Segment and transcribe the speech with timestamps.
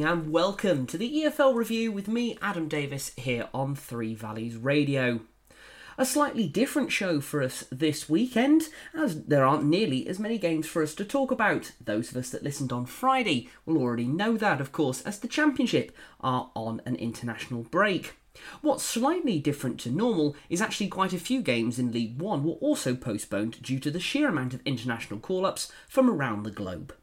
[0.00, 4.56] Evening and welcome to the EFL review with me, Adam Davis, here on Three Valleys
[4.56, 5.20] Radio.
[5.98, 10.66] A slightly different show for us this weekend, as there aren't nearly as many games
[10.66, 11.72] for us to talk about.
[11.84, 15.28] Those of us that listened on Friday will already know that, of course, as the
[15.28, 18.14] Championship are on an international break.
[18.62, 22.54] What's slightly different to normal is actually quite a few games in League One were
[22.54, 26.94] also postponed due to the sheer amount of international call ups from around the globe.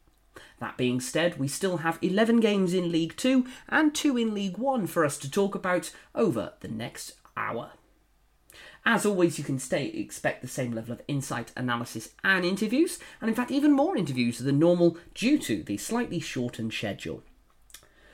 [0.59, 4.57] That being said, we still have 11 games in League 2 and 2 in League
[4.57, 7.71] 1 for us to talk about over the next hour.
[8.85, 13.29] As always, you can stay expect the same level of insight, analysis, and interviews, and
[13.29, 17.21] in fact, even more interviews than normal due to the slightly shortened schedule.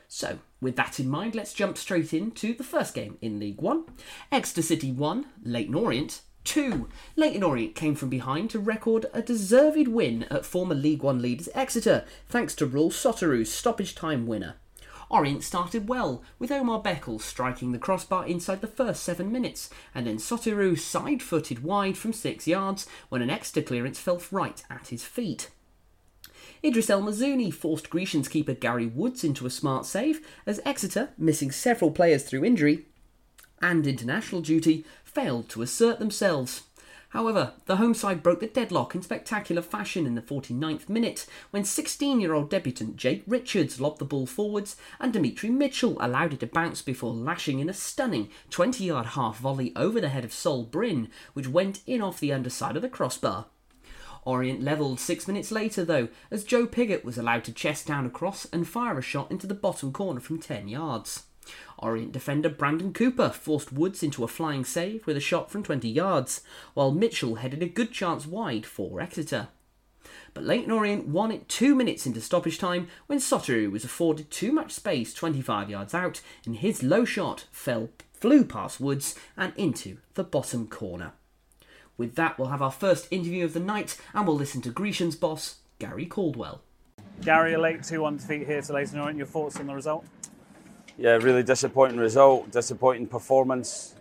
[0.07, 3.85] So, with that in mind, let's jump straight into the first game in League One.
[4.31, 6.87] Exeter City 1, Leyton Orient 2.
[7.15, 11.49] Leyton Orient came from behind to record a deserved win at former League One leaders
[11.53, 14.55] Exeter, thanks to Ruel Sotiriou's stoppage time winner.
[15.09, 20.07] Orient started well, with Omar Beckles striking the crossbar inside the first seven minutes, and
[20.07, 24.87] then Soterou side footed wide from six yards when an Exeter clearance fell right at
[24.87, 25.51] his feet.
[26.63, 31.51] Idris El Mizouni forced Grecians keeper Gary Woods into a smart save as Exeter, missing
[31.51, 32.85] several players through injury
[33.61, 36.63] and international duty, failed to assert themselves.
[37.13, 41.63] However, the home side broke the deadlock in spectacular fashion in the 49th minute when
[41.63, 46.39] 16 year old debutant Jake Richards lobbed the ball forwards and Demetri Mitchell allowed it
[46.39, 50.33] to bounce before lashing in a stunning 20 yard half volley over the head of
[50.33, 53.45] Sol Brynn, which went in off the underside of the crossbar.
[54.25, 58.09] Orient levelled six minutes later, though, as Joe Pigott was allowed to chest down a
[58.09, 61.25] cross and fire a shot into the bottom corner from 10 yards.
[61.83, 65.89] Orient defender Brandon Cooper forced Woods into a flying save with a shot from 20
[65.89, 66.41] yards,
[66.73, 69.49] while Mitchell headed a good chance wide for Exeter.
[70.33, 74.51] But Leyton Orient won it two minutes into stoppage time when Sotiriou was afforded too
[74.51, 79.97] much space 25 yards out, and his low shot fell flew past Woods and into
[80.13, 81.11] the bottom corner.
[81.97, 85.15] With that, we'll have our first interview of the night and we'll listen to Grecian's
[85.15, 86.61] boss, Gary Caldwell.
[87.21, 89.17] Gary, a late 2 1 defeat here to Leyton Orient.
[89.17, 90.05] Your thoughts on the result?
[90.97, 93.95] Yeah, really disappointing result, disappointing performance.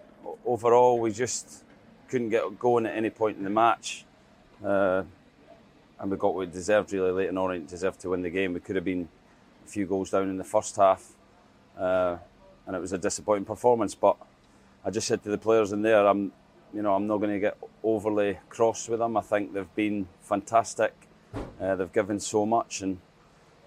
[0.44, 1.64] Overall, we just
[2.08, 4.04] couldn't get going at any point in the match.
[4.62, 5.02] Uh,
[5.98, 8.52] and we got what we deserved really Leyton Orient deserved to win the game.
[8.52, 9.08] We could have been
[9.64, 11.12] a few goals down in the first half.
[11.78, 12.18] Uh,
[12.66, 13.94] and it was a disappointing performance.
[13.94, 14.16] But
[14.84, 16.32] I just said to the players in there, I'm
[16.74, 19.16] you know, I'm not going to get overly cross with them.
[19.16, 20.94] I think they've been fantastic.
[21.60, 22.98] Uh, they've given so much, and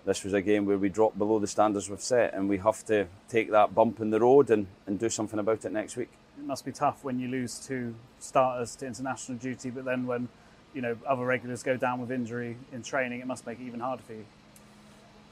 [0.06, 2.86] this was a game where we dropped below the standards we've set, and we have
[2.86, 6.10] to take that bump in the road and, and do something about it next week.
[6.38, 10.28] It must be tough when you lose two starters to international duty, but then when
[10.74, 13.80] you know other regulars go down with injury in training, it must make it even
[13.80, 14.26] harder for you.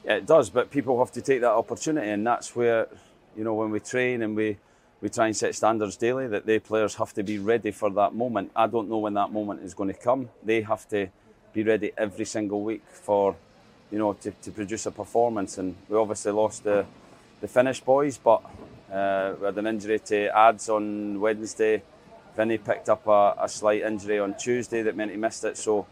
[0.04, 2.88] Yeah, it does, but people have to take that opportunity, and that's where
[3.36, 4.58] you know when we train and we
[5.04, 8.14] we try and set standards daily that the players have to be ready for that
[8.14, 8.50] moment.
[8.56, 10.30] I don't know when that moment is going to come.
[10.42, 11.08] They have to
[11.52, 13.36] be ready every single week for,
[13.90, 15.58] you know, to, to produce a performance.
[15.58, 16.86] And we obviously lost the,
[17.40, 18.42] the Finnish boys, but
[18.92, 21.82] uh, we had an injury to Ads on Wednesday.
[22.36, 25.56] Vinny picked up a, a, slight injury on Tuesday that meant he missed it.
[25.56, 25.86] So,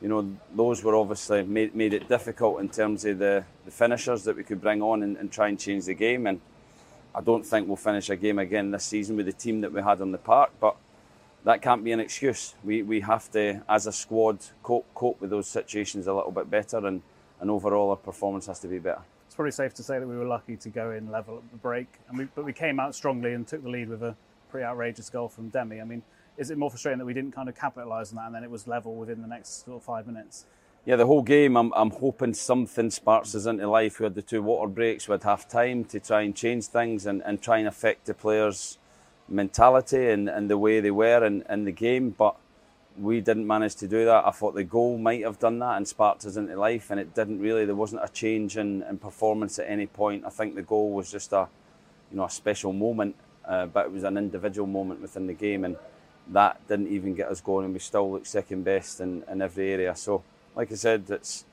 [0.00, 4.24] you know, those were obviously made, made it difficult in terms of the, the finishers
[4.24, 6.26] that we could bring on and, and try and change the game.
[6.26, 6.40] And
[7.14, 9.82] I don't think we'll finish a game again this season with the team that we
[9.82, 10.76] had on the park, but
[11.44, 12.54] that can't be an excuse.
[12.62, 16.50] We, we have to, as a squad, cope, cope with those situations a little bit
[16.50, 17.02] better, and,
[17.40, 19.02] and overall our performance has to be better.
[19.26, 21.56] It's probably safe to say that we were lucky to go in level at the
[21.56, 24.16] break, and we, but we came out strongly and took the lead with a
[24.50, 25.80] pretty outrageous goal from Demi.
[25.80, 26.02] I mean,
[26.36, 28.50] is it more frustrating that we didn't kind of capitalise on that and then it
[28.50, 30.46] was level within the next sort of five minutes?
[30.86, 34.00] yeah, the whole game, I'm, I'm hoping something sparks us into life.
[34.00, 37.06] We had the two water breaks, we had half time to try and change things
[37.06, 38.78] and, and try and affect the players'
[39.28, 42.10] mentality and, and the way they were in, in the game.
[42.10, 42.36] But
[43.00, 44.26] we didn't manage to do that.
[44.26, 47.14] I thought the goal might have done that and sparked us into life, and it
[47.14, 47.64] didn't really.
[47.64, 50.24] There wasn't a change in, in performance at any point.
[50.26, 51.48] I think the goal was just a,
[52.10, 53.16] you know, a special moment,
[53.46, 55.76] uh, but it was an individual moment within the game, and
[56.28, 59.72] that didn't even get us going, and we still looked second best in, in every
[59.72, 59.96] area.
[59.96, 60.22] So
[60.54, 61.44] like I said, it's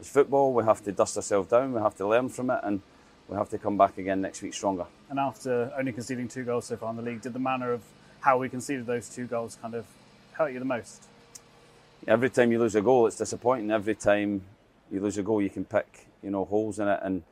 [0.00, 0.52] it's football.
[0.52, 1.72] We have to dust ourselves down.
[1.72, 2.82] We have to learn from it, and
[3.28, 4.86] we have to come back again next week stronger.
[5.08, 7.82] And after only conceding two goals so far in the league, did the manner of
[8.20, 9.86] how we conceded those two goals kind of
[10.36, 11.04] hurt you the most?
[12.06, 13.70] Every time you lose a goal, it's disappointing.
[13.70, 14.42] Every time
[14.92, 17.22] you lose a goal, you can pick you know holes in it, and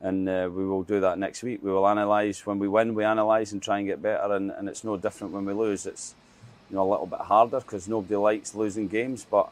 [0.00, 1.60] and uh, we will do that next week.
[1.62, 2.94] We will analyse when we win.
[2.94, 5.86] We analyse and try and get better, and, and it's no different when we lose.
[5.86, 6.14] It's
[6.70, 9.50] you know a little bit harder because nobody likes losing games, but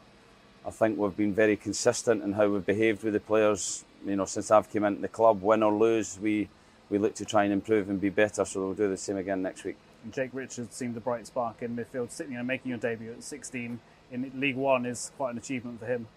[0.65, 4.25] I think we've been very consistent in how we've behaved with the players, you know,
[4.25, 6.49] since I've come into the club, win or lose, we
[6.89, 8.43] we look to try and improve and be better.
[8.43, 9.77] So we'll do the same again next week.
[10.11, 12.17] Jake Richards seemed a bright spark in midfield.
[12.19, 13.79] You know, making your debut at 16
[14.11, 16.07] in League One is quite an achievement for him.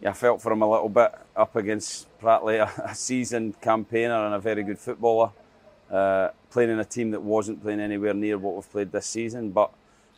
[0.00, 4.34] Yeah, I felt for him a little bit up against Pratley, a, seasoned campaigner and
[4.34, 5.30] a very good footballer.
[5.90, 9.50] Uh, playing in a team that wasn't playing anywhere near what we've played this season,
[9.50, 9.70] but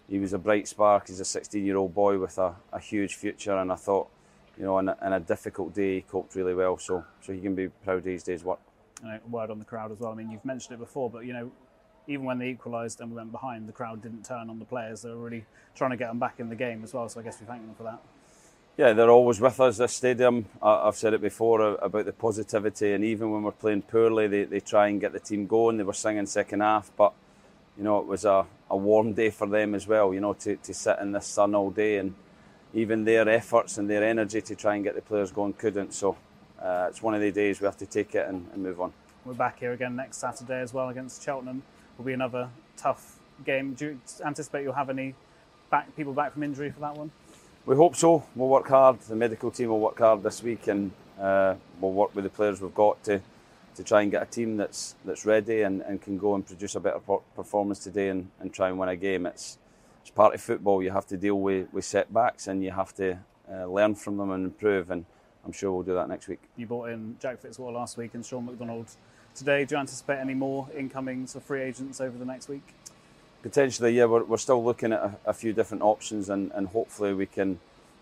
[0.09, 1.09] he was a bright spark.
[1.09, 4.09] He's a 16 year old boy with a, a huge future, and I thought,
[4.57, 6.79] you know, in a, in a, difficult day, he coped really well.
[6.79, 8.61] So, so he can be proud of his day's work.
[9.29, 10.13] Word on the crowd as well.
[10.13, 11.51] I mean, you've mentioned it before, but you know,
[12.07, 15.03] even when they equalised and we went behind, the crowd didn't turn on the players.
[15.03, 17.09] They were really trying to get them back in the game as well.
[17.09, 18.01] So I guess we thank them for that.
[18.77, 19.77] Yeah, they're always with us.
[19.77, 24.27] This stadium, I've said it before about the positivity, and even when we're playing poorly,
[24.27, 25.77] they, they try and get the team going.
[25.77, 27.13] They were singing second half, but
[27.79, 30.13] you know it was a, a warm day for them as well.
[30.13, 32.15] You know to, to sit in the sun all day, and
[32.75, 35.95] even their efforts and their energy to try and get the players going couldn't.
[35.95, 36.17] So
[36.61, 38.93] uh, it's one of the days we have to take it and, and move on.
[39.25, 41.63] We're back here again next Saturday as well against Cheltenham
[41.97, 43.75] will be another tough game.
[43.75, 45.15] Do you anticipate you'll have any
[45.71, 47.11] back people back from injury for that one?
[47.67, 48.25] We hope so.
[48.35, 49.01] We'll work hard.
[49.01, 52.61] The medical team will work hard this week, and uh, we'll work with the players
[52.61, 53.21] we've got to
[53.77, 56.77] to try and get a team that's that's ready and, and can go and produce
[56.77, 57.01] a better
[57.35, 59.27] performance today and, and try and win a game.
[59.27, 59.59] It's
[60.03, 60.83] it's part of football.
[60.83, 63.19] You have to deal with, with setbacks and you have to
[63.51, 64.91] uh, learn from them and improve.
[64.91, 65.07] And
[65.47, 66.43] I'm sure we'll do that next week.
[66.57, 68.89] You brought in Jack Fitzwater last week and Sean McDonald
[69.35, 69.65] today.
[69.65, 72.75] Do you anticipate any more incomings of free agents over the next week?
[73.43, 74.07] Potentially, yeah.
[74.07, 77.59] We're, we're still looking at a, a few different options, and, and hopefully we can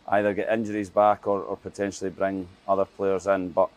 [0.09, 3.51] either get injuries back or, or potentially bring other players in.
[3.51, 3.71] But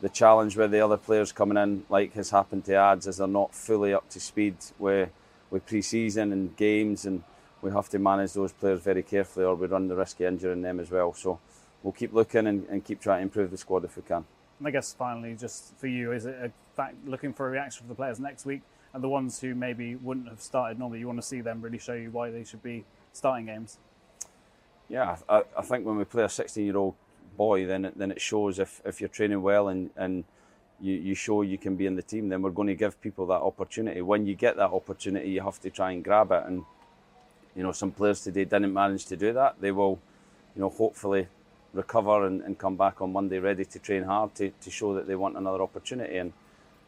[0.00, 3.26] the challenge with the other players coming in, like has happened to ads, is they're
[3.26, 5.10] not fully up to speed with,
[5.50, 7.22] with pre season and games, and
[7.62, 10.62] we have to manage those players very carefully, or we run the risk of injuring
[10.62, 11.12] them as well.
[11.14, 11.38] So
[11.82, 14.24] we'll keep looking and, and keep trying to improve the squad if we can.
[14.64, 16.52] I guess finally, just for you, is it a
[17.06, 18.62] looking for a reaction from the players next week,
[18.94, 21.78] and the ones who maybe wouldn't have started normally, you want to see them really
[21.78, 23.78] show you why they should be starting games?
[24.88, 26.94] Yeah, I, I think when we play a 16-year-old
[27.36, 30.24] boy, then it, then it shows if, if you're training well and, and
[30.80, 33.26] you, you show you can be in the team, then we're going to give people
[33.26, 34.00] that opportunity.
[34.00, 36.44] When you get that opportunity, you have to try and grab it.
[36.46, 36.64] And
[37.54, 39.60] you know, some players today didn't manage to do that.
[39.60, 39.98] They will,
[40.54, 41.28] you know, hopefully
[41.72, 45.06] recover and, and come back on Monday ready to train hard to, to show that
[45.06, 46.16] they want another opportunity.
[46.16, 46.32] And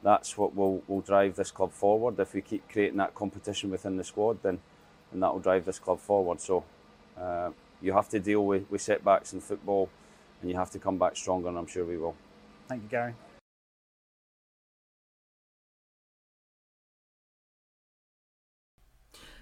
[0.02, 2.19] that's what will, will drive this club forward.
[2.19, 4.58] If we keep creating that competition within the squad, then,
[5.11, 6.41] then that will drive this club forward.
[6.41, 6.64] So
[7.20, 7.50] uh,
[7.82, 9.91] you have to deal with, with setbacks in football
[10.41, 12.14] and you have to come back stronger, and I'm sure we will.
[12.69, 13.14] Thank you, Gary.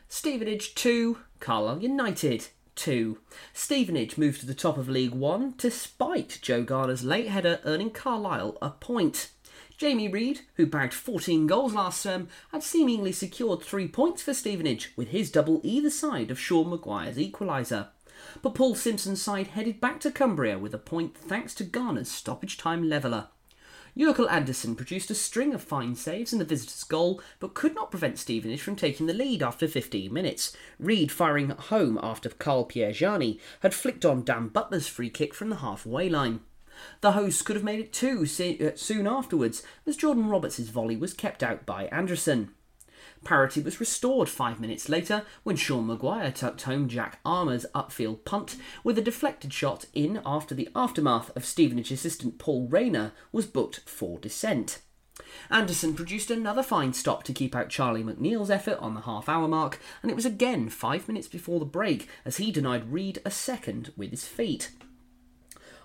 [0.09, 3.19] Stevenage 2, Carlisle United 2.
[3.53, 8.57] Stevenage moved to the top of League One despite Joe Garner's late header earning Carlisle
[8.63, 9.31] a point.
[9.79, 14.93] Jamie Reid, who bagged 14 goals last term, had seemingly secured three points for Stevenage
[14.97, 17.87] with his double either side of Sean Maguire's equaliser.
[18.43, 22.57] But Paul Simpson's side headed back to Cumbria with a point thanks to Garner's stoppage
[22.57, 23.29] time leveller.
[23.97, 27.93] Jökull Andrésson produced a string of fine saves in the visitors' goal, but could not
[27.93, 30.57] prevent Stevenage from taking the lead after 15 minutes.
[30.81, 35.57] Reid firing home after Carl Piergianni had flicked on Dan Butler's free kick from the
[35.57, 36.41] halfway line.
[37.01, 41.15] The hosts could have made it two uh, soon afterwards, as Jordan Roberts' volley was
[41.15, 42.49] kept out by Andrésson.
[43.25, 48.57] Parity was restored five minutes later when Sean Maguire tucked home Jack Armer's upfield punt
[48.85, 53.81] with a deflected shot in after the aftermath of Stevenage assistant Paul Raynor was booked
[53.87, 54.81] for dissent.
[55.51, 59.49] Andrésson produced another fine stop to keep out Charlie McNeil's effort on the half hour
[59.49, 63.31] mark, and it was again five minutes before the break as he denied Reid a
[63.31, 64.71] second with his feet.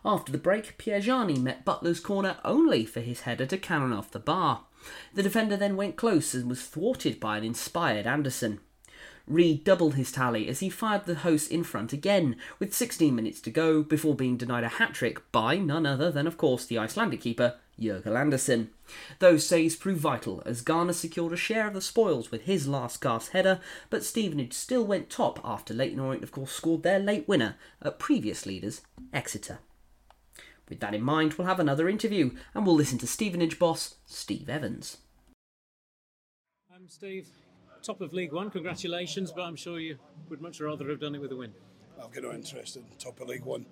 [0.05, 4.19] After the break, Piergianni met Butler's corner only for his header to cannon off the
[4.19, 4.65] bar.
[5.13, 8.59] The defender then went close and was thwarted by an inspired Andrésson.
[9.25, 13.39] Reid doubled his tally as he fired the hosts in front again, with 16 minutes
[13.41, 16.77] to go before being denied a hat trick by none other than, of course, the
[16.77, 18.67] Icelandic keeper, Jökull Andrésson.
[19.19, 22.97] Those saves proved vital as Garner secured a share of the spoils with his last
[22.97, 27.25] cast header, but Stevenage still went top after Leyton Orient, of course, scored their late
[27.25, 28.81] winner at previous leaders,
[29.13, 29.59] Exeter.
[30.69, 34.49] With that in mind, we'll have another interview and we'll listen to Stevenage boss Steve
[34.49, 34.97] Evans.
[36.73, 37.27] I'm Steve,
[37.81, 38.49] top of League One.
[38.49, 39.97] Congratulations, but I'm sure you
[40.29, 41.53] would much rather have done it with a win.
[42.01, 43.65] I'll get no interest in top of League One.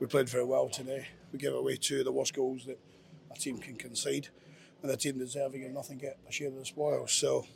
[0.00, 1.06] We played very well today.
[1.32, 2.78] We gave away two of the worst goals that
[3.34, 4.28] a team can concede,
[4.82, 7.12] and the team deserving of nothing get a share of the spoils.
[7.12, 7.46] So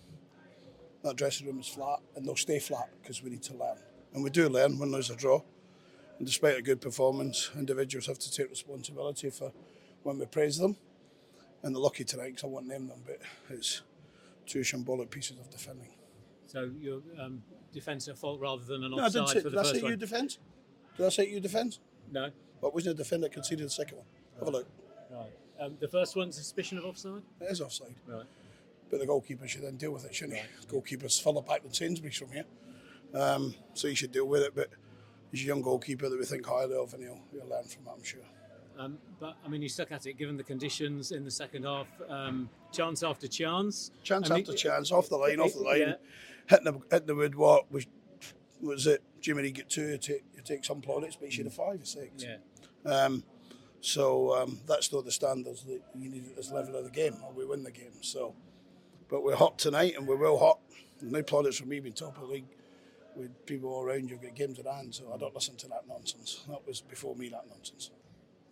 [1.02, 3.76] that dressing room is flat, and they'll stay flat because we need to learn.
[4.14, 5.42] And we do learn when there's a draw.
[6.18, 9.52] And despite a good performance, individuals have to take responsibility for
[10.02, 10.76] when we praise them.
[11.62, 13.20] And they're lucky tonight because I won't name them, but
[13.50, 13.82] it's
[14.46, 15.88] two shambolic pieces of defending.
[16.46, 19.50] So your um, defence at fault rather than an No, I offside didn't say, for
[19.50, 19.98] did the I say first you one?
[19.98, 20.38] defence?
[20.96, 21.78] Did I say you defence?
[22.12, 22.30] no.
[22.60, 24.06] But wasn't a defender conceded the second one?
[24.40, 24.66] Have a look.
[25.12, 25.30] Right.
[25.60, 27.22] Um, the first one's suspicion of offside.
[27.40, 27.94] It is offside.
[28.04, 28.24] Right.
[28.90, 30.44] But the goalkeeper should then deal with it, shouldn't he?
[30.62, 32.46] The goalkeeper's further back than Sainsbury's from here.
[33.14, 34.56] Um, so he should deal with it.
[34.56, 34.70] But
[35.30, 37.92] he's a young goalkeeper that we think highly of, and he'll, he'll learn from that,
[37.96, 38.20] I'm sure.
[38.78, 41.88] Um, but I mean, you stuck at it given the conditions in the second half.
[42.08, 43.90] Um, chance after chance.
[44.04, 45.94] Chance I mean, after chance, off the line, off the line, Yeah.
[46.46, 47.62] hitting the, hitting the woodwork.
[47.72, 47.86] Was,
[48.60, 49.88] was it Jimmy get two?
[49.88, 52.24] You take, you take some plaudits, but he should have five or six.
[52.24, 52.36] Yeah.
[52.90, 53.24] Um,
[53.80, 57.16] so um, that's not the standards that you need at this level of the game,
[57.24, 57.92] or we win the game.
[58.02, 58.34] So,
[59.08, 60.60] but we're hot tonight, and we're well hot.
[61.02, 62.46] No plaudits from me being top of the league
[63.18, 64.10] with people all around you.
[64.10, 66.44] You've got games at hand, so I don't listen to that nonsense.
[66.48, 67.90] That was before me, that nonsense.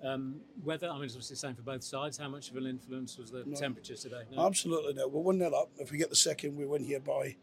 [0.03, 0.89] Um, weather.
[0.89, 2.19] I mean, it's obviously the same for both sides.
[2.19, 4.23] How much of an influence was the temperature today?
[4.31, 4.47] No?
[4.47, 5.09] Absolutely no.
[5.09, 5.71] We're one 0 up.
[5.79, 7.37] If we get the second, we win here by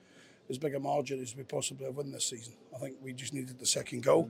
[0.50, 2.53] as big a margin as we possibly have won this season.
[2.75, 4.30] I think we just needed the second goal,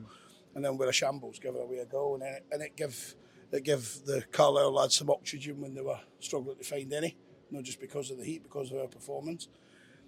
[0.55, 3.15] and then we're a shambles, give it away a goal, and it, and it give
[3.51, 7.15] it give the Carlisle lads some oxygen when they were struggling to find any,
[7.51, 9.47] not just because of the heat, because of our performance.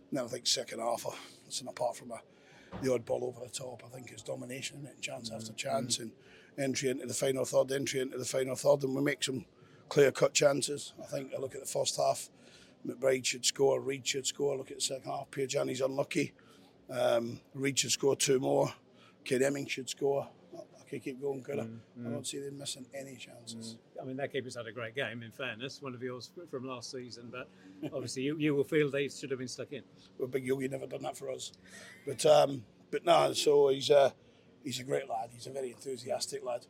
[0.10, 1.12] And then I think second half, uh,
[1.46, 2.22] listen, apart from a,
[2.82, 5.02] the odd ball over the top, I think it's domination it?
[5.02, 6.12] chance after chance, and
[6.58, 9.46] entry into the final third, entry into the final third, and we make some
[9.90, 10.94] clear cut chances.
[11.02, 12.30] I think I look at the first half.
[12.86, 14.58] McBride should score, Reid should score.
[14.58, 15.32] Look at the second half.
[15.32, 16.34] Piergianni's unlucky.
[16.90, 18.74] Um, Reid should score two more.
[19.24, 20.28] Kid Hemming should score.
[20.88, 21.64] Can keep going, could I?
[22.06, 23.76] I don't see them missing any chances.
[23.98, 24.02] Mm.
[24.02, 25.24] I mean, their keeper's had a great game.
[25.24, 27.50] In fairness, one of yours from last season, but
[27.92, 29.82] obviously you, you will feel they should have been stuck in.
[30.20, 31.54] But Big Yogi never done that for us.
[32.06, 34.14] But um, but no, so he's a
[34.64, 35.30] he's a great lad.
[35.34, 36.68] He's a very enthusiastic lad.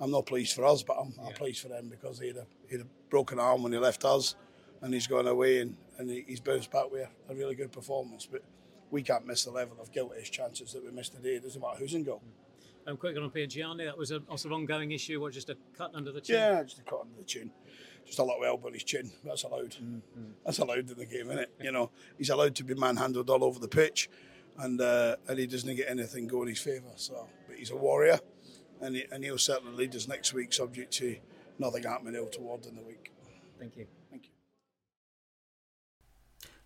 [0.00, 2.46] I'm not pleased for us, but I'm, I'm pleased for him because he had a
[2.66, 4.34] he had a broken arm when he left us,
[4.82, 8.26] and he's gone away and, and he, he's bounced back with a really good performance.
[8.26, 8.42] But
[8.90, 11.36] we can't miss the level of guilty chances that we missed today.
[11.36, 12.22] It doesn't matter who's in goal.
[12.24, 12.43] Mm.
[12.86, 15.90] Um, quick on Piergianni, that was a also an ongoing issue, or just a cut
[15.94, 16.36] under the chin?
[16.36, 17.50] Yeah, just a cut under the chin.
[18.04, 19.10] Just a little elbow on his chin.
[19.24, 19.74] That's allowed.
[20.44, 21.50] That's allowed in the game, isn't it?
[21.62, 24.10] You know, he's allowed to be manhandled all over the pitch,
[24.58, 26.92] and uh, and he doesn't get anything going in his favour.
[26.96, 28.20] So, but he's a warrior,
[28.82, 31.16] and he, and he'll certainly lead us next week, subject to
[31.58, 33.12] nothing happening ill toward in the week.
[33.58, 33.86] Thank you.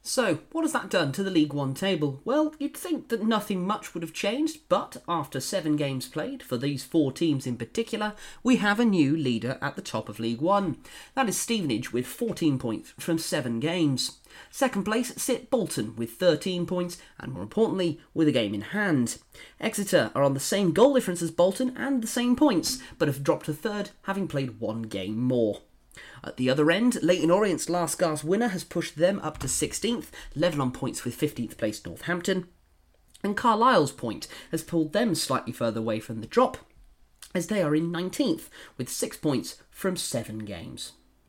[0.08, 2.22] So, what has that done to the League One table?
[2.24, 6.56] Well, you'd think that nothing much would have changed, but after seven games played, for
[6.56, 10.40] these four teams in particular, we have a new leader at the top of League
[10.40, 10.78] One.
[11.14, 14.20] That is Stevenage with 14 points from seven games.
[14.50, 19.18] Second place sit Bolton with 13 points, and more importantly, with a game in hand.
[19.60, 23.22] Exeter are on the same goal difference as Bolton and the same points, but have
[23.22, 25.60] dropped to third, having played one game more.
[26.24, 30.06] At the other end, Leyton Orient's last gasp winner has pushed them up to 16th,
[30.34, 32.46] level on points with 15th place Northampton.
[33.24, 36.58] And Carlisle's point has pulled them slightly further away from the drop,
[37.34, 40.92] as they are in 19th with 6 points from 7 games.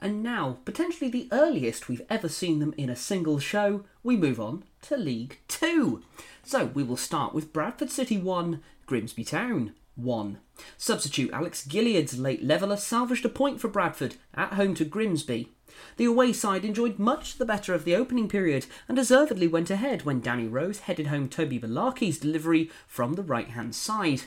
[0.00, 4.38] And now, potentially the earliest we've ever seen them in a single show, we move
[4.38, 6.04] on to League Two.
[6.44, 10.38] So we will start with Bradford City 1, Grimsby Town 1.
[10.78, 15.48] Substitute Alex Gilliead's late leveller salvaged a point for Bradford at home to Grimsby.
[15.96, 20.02] The away side enjoyed much the better of the opening period and deservedly went ahead
[20.02, 24.22] when Danny Rose headed home Toby Mullarkey's delivery from the right hand side.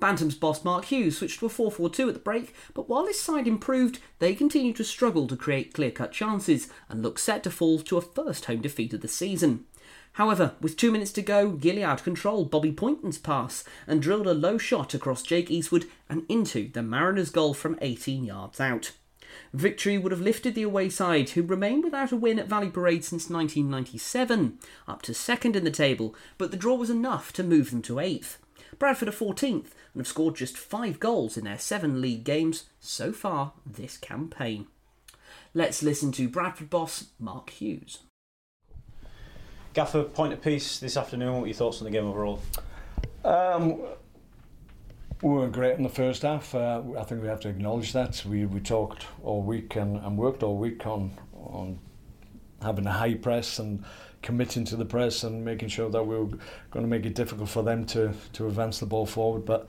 [0.00, 3.06] Bantam's boss Mark Hughes switched to a 4 4 2 at the break, but while
[3.06, 7.42] his side improved, they continued to struggle to create clear cut chances and look set
[7.44, 9.64] to fall to a first home defeat of the season.
[10.16, 14.56] However, with two minutes to go, Gilliead controlled Bobby Pointon's pass and drilled a low
[14.56, 18.92] shot across Jake Eastwood and into the Mariners' goal from 18 yards out.
[19.52, 23.04] Victory would have lifted the away side, who remained without a win at Valley Parade
[23.04, 24.58] since 1997,
[24.88, 28.00] up to second in the table, but the draw was enough to move them to
[28.00, 28.38] eighth.
[28.78, 33.12] Bradford are 14th and have scored just five goals in their seven league games so
[33.12, 34.66] far this campaign.
[35.52, 37.98] Let's listen to Bradford boss Mark Hughes.
[39.76, 41.34] Gaffer, point of piece this afternoon.
[41.34, 42.40] What are your thoughts on the game overall?
[43.22, 43.78] Um,
[45.20, 46.54] we weren't great in the first half.
[46.54, 48.24] Uh, I think we have to acknowledge that.
[48.24, 51.78] We we talked all week and, and worked all week on on
[52.62, 53.84] having a high press and
[54.22, 56.38] committing to the press and making sure that we were
[56.70, 59.44] going to make it difficult for them to, to advance the ball forward.
[59.44, 59.68] But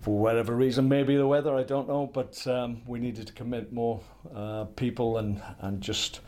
[0.00, 3.72] for whatever reason, maybe the weather, I don't know, but um, we needed to commit
[3.72, 4.02] more
[4.36, 6.20] uh, people and, and just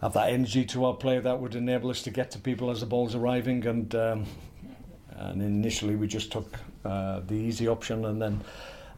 [0.00, 2.80] have that energy to our play that would enable us to get to people as
[2.80, 3.66] the ball's arriving.
[3.66, 4.26] And, um,
[5.10, 8.40] and initially, we just took uh, the easy option and then.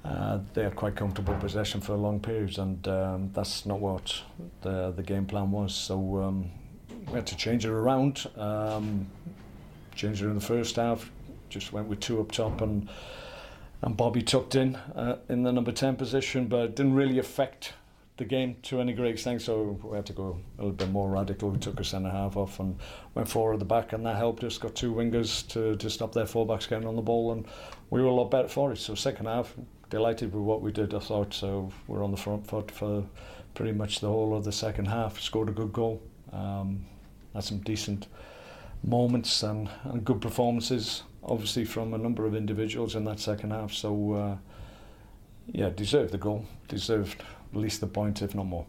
[0.05, 4.21] Uh, they had quite comfortable possession for long periods, and um, that's not what
[4.63, 5.73] the the game plan was.
[5.73, 6.51] So um,
[7.07, 8.29] we had to change it around.
[8.37, 9.07] Um,
[9.95, 11.09] changed it in the first half.
[11.49, 12.89] Just went with two up top and
[13.83, 17.73] and Bobby tucked in uh, in the number 10 position, but it didn't really affect
[18.23, 19.43] the game to any great extent.
[19.43, 21.51] So we had to go a little bit more radical.
[21.51, 22.79] We took a centre half off and
[23.15, 24.59] went forward at the back, and that helped us.
[24.59, 27.47] Got two wingers to, to stop their fullbacks getting on the ball, and
[27.91, 28.79] we were a lot better for it.
[28.79, 29.55] So second half,
[29.91, 30.95] delighted with what we did.
[30.95, 31.73] I thought so.
[31.89, 33.05] We're on the front foot for
[33.55, 35.21] pretty much the whole of the second half.
[35.21, 36.01] Scored a good goal.
[36.33, 36.87] Um,
[37.35, 38.07] had some decent
[38.85, 43.73] moments and, and good performances, obviously from a number of individuals in that second half.
[43.73, 44.37] So, uh,
[45.47, 47.23] yeah, deserved the goal, deserved
[47.53, 48.67] at least the point, if not more.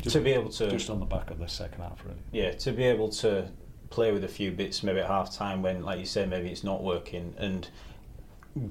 [0.00, 2.18] Just, to be able to just on the back of the second half, really.
[2.32, 3.48] Yeah, to be able to
[3.90, 6.64] play with a few bits, maybe at half time when, like you say, maybe it's
[6.64, 7.68] not working, and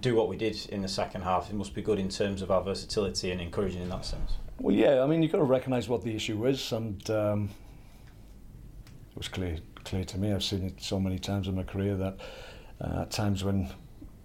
[0.02, 1.50] do what we did in the second half.
[1.50, 4.34] It must be good in terms of our versatility and encouraging in that sense.
[4.60, 7.50] Well, yeah, I mean, you've got to recognise what the issue is, and um,
[9.12, 10.34] it was clear clear to me.
[10.34, 12.18] I've seen it so many times in my career that
[12.82, 13.70] uh, at times when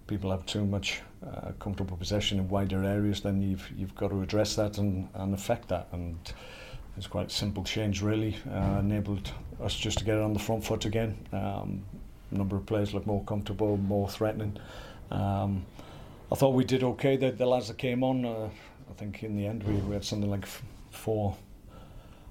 [0.07, 4.21] people have too much uh, comfortable possession in wider areas, then you've you've got to
[4.21, 5.87] address that and, and affect that.
[5.91, 6.17] And
[6.97, 8.37] it's quite a simple change, really.
[8.49, 11.17] Uh, enabled us just to get it on the front foot again.
[11.33, 11.83] Um,
[12.31, 14.57] number of players look more comfortable, more threatening.
[15.11, 15.65] Um,
[16.31, 17.17] I thought we did okay.
[17.17, 18.49] The, the lads that came on, uh,
[18.89, 21.35] I think in the end we, we had something like f- four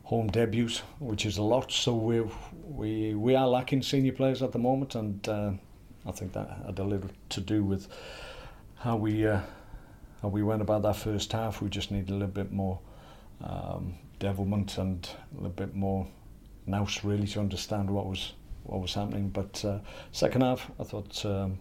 [0.04, 1.72] home debuts, which is a lot.
[1.72, 2.22] So we
[2.64, 5.52] we we are lacking senior players at the moment, and uh,
[6.06, 7.88] I think that had a little to do with
[8.76, 9.40] how we uh,
[10.22, 11.62] how we went about that first half.
[11.62, 12.78] We just needed a little bit more
[13.42, 16.06] um, devilment and a little bit more
[16.66, 18.32] nous really to understand what was
[18.64, 19.28] what was happening.
[19.28, 19.78] But uh,
[20.12, 21.58] second half, I thought um,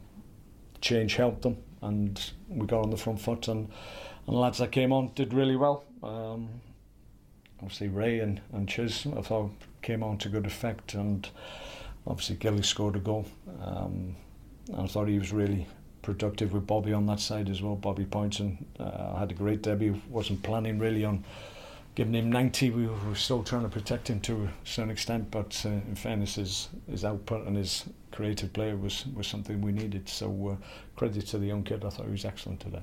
[0.82, 3.70] change helped them, and we got on the front foot, and
[4.28, 5.84] and the lads that came on did really well.
[6.02, 6.50] Um,
[7.64, 9.52] obviously Ray and, and Chiz I thought
[9.82, 11.28] came on to good effect and
[12.06, 13.26] obviously Gilly scored a goal
[13.62, 14.16] um,
[14.78, 15.67] I thought he was really
[16.02, 20.02] productive with Bobby on that side as well Bobby Pointon uh, had a great debut.
[20.10, 21.23] Wasn't planning really on
[21.95, 25.62] giving him 90 we were still trying to protect him to a certain extent but
[25.65, 30.08] uh, in fairness his, his output and his creative play was, was something we needed.
[30.10, 31.86] So uh, credit to the young kid.
[31.86, 32.82] I thought he was excellent today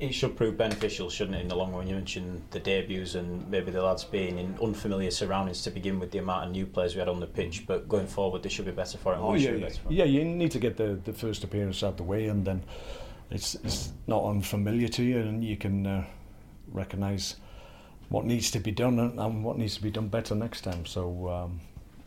[0.00, 1.86] it should prove beneficial, shouldn't it, in the long run?
[1.86, 6.10] You mentioned the debuts and maybe the lads being in unfamiliar surroundings to begin with
[6.10, 8.64] the amount of new players we had on the pitch, but going forward, they should
[8.64, 9.18] be better for it.
[9.18, 9.68] Oh, yeah, yeah.
[9.90, 12.62] yeah, you need to get the, the first appearance out of the way, and then
[13.30, 16.04] it's, it's not unfamiliar to you, and you can uh,
[16.72, 17.36] recognise
[18.08, 20.86] what needs to be done and, and, what needs to be done better next time.
[20.86, 21.60] So, um,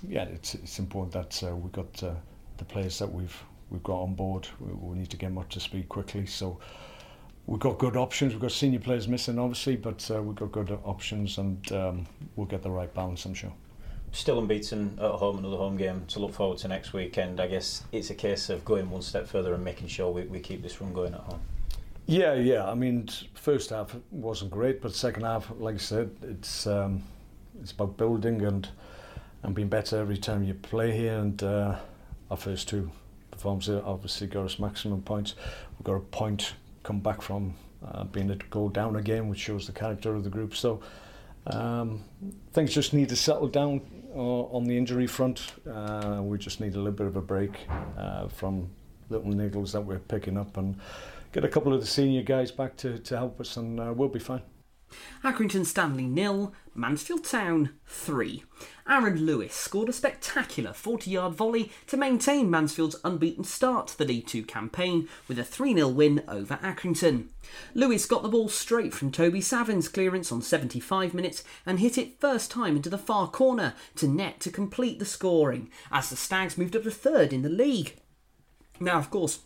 [0.08, 2.16] yeah, it's, it's important that uh, we've got uh,
[2.58, 3.38] the players that we've
[3.70, 4.48] we've got on board.
[4.60, 6.26] We, we need to get them up to speed quickly.
[6.26, 6.60] So
[7.48, 8.34] we've got good options.
[8.34, 12.48] We've got senior players missing, obviously, but uh, we've got good options, and um, we'll
[12.48, 13.54] get the right balance, I'm sure.
[14.12, 17.40] Still unbeaten at home, another home game to look forward to next weekend.
[17.40, 20.40] I guess it's a case of going one step further and making sure we, we
[20.40, 21.42] keep this run going at home.
[22.06, 22.70] Yeah, yeah.
[22.70, 27.02] I mean, first half wasn't great, but second half, like I said, it's um,
[27.62, 28.68] it's about building and
[29.42, 31.18] and being better every time you play here.
[31.18, 31.80] And uh,
[32.30, 32.92] our first two
[33.32, 35.36] performances obviously got us maximum points.
[35.78, 39.66] We've got a point come back from uh, being to go down again, which shows
[39.66, 40.56] the character of the group.
[40.56, 40.82] So
[41.48, 42.04] um,
[42.54, 43.82] things just need to settle down
[44.16, 45.54] uh, on the injury front.
[45.70, 47.68] Uh, we just need a little bit of a break
[47.98, 48.70] uh, from
[49.10, 50.80] little niggles that we're picking up and
[51.32, 54.10] get a couple of the senior guys back to, to help us, and uh, we'll
[54.10, 54.42] be fine.
[55.24, 58.44] Accrington Stanley nil, Mansfield Town 3.
[58.90, 64.06] Aaron Lewis scored a spectacular 40 yard volley to maintain Mansfield's unbeaten start to the
[64.06, 67.30] League Two campaign with a 3 0 win over Accrington.
[67.74, 72.20] Lewis got the ball straight from Toby Savin's clearance on 75 minutes and hit it
[72.20, 76.58] first time into the far corner to net to complete the scoring as the Stags
[76.58, 77.96] moved up to third in the league.
[78.80, 79.40] Now, of course,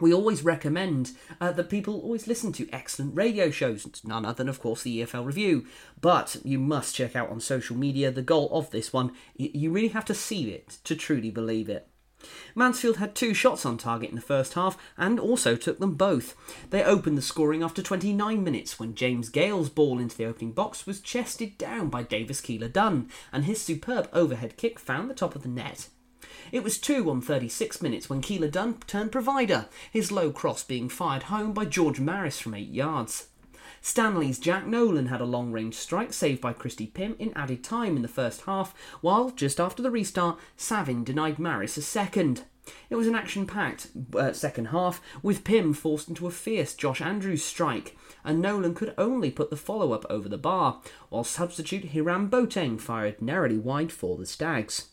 [0.00, 4.48] we always recommend uh, that people always listen to excellent radio shows, none other than,
[4.48, 5.66] of course, the EFL Review.
[6.00, 9.12] But you must check out on social media the goal of this one.
[9.36, 11.88] You really have to see it to truly believe it.
[12.54, 16.34] Mansfield had two shots on target in the first half and also took them both.
[16.70, 20.86] They opened the scoring after 29 minutes when James Gale's ball into the opening box
[20.86, 25.42] was chested down by Davis Keillor-Dunn, and his superb overhead kick found the top of
[25.42, 25.88] the net.
[26.52, 31.24] It was 2 on 36 minutes when Keillor-Dunn turned provider, his low cross being fired
[31.24, 33.28] home by George Maris from 8 yards.
[33.80, 37.96] Stanley's Jack Nolan had a long range strike saved by Christy Pym in added time
[37.96, 42.44] in the first half, while just after the restart, Savin denied Maris a second.
[42.90, 47.00] It was an action packed uh, second half, with Pym forced into a fierce Josh
[47.00, 51.90] Andrews strike, and Nolan could only put the follow up over the bar, while substitute
[51.90, 54.88] Hiram Boateng fired narrowly wide for the Stags.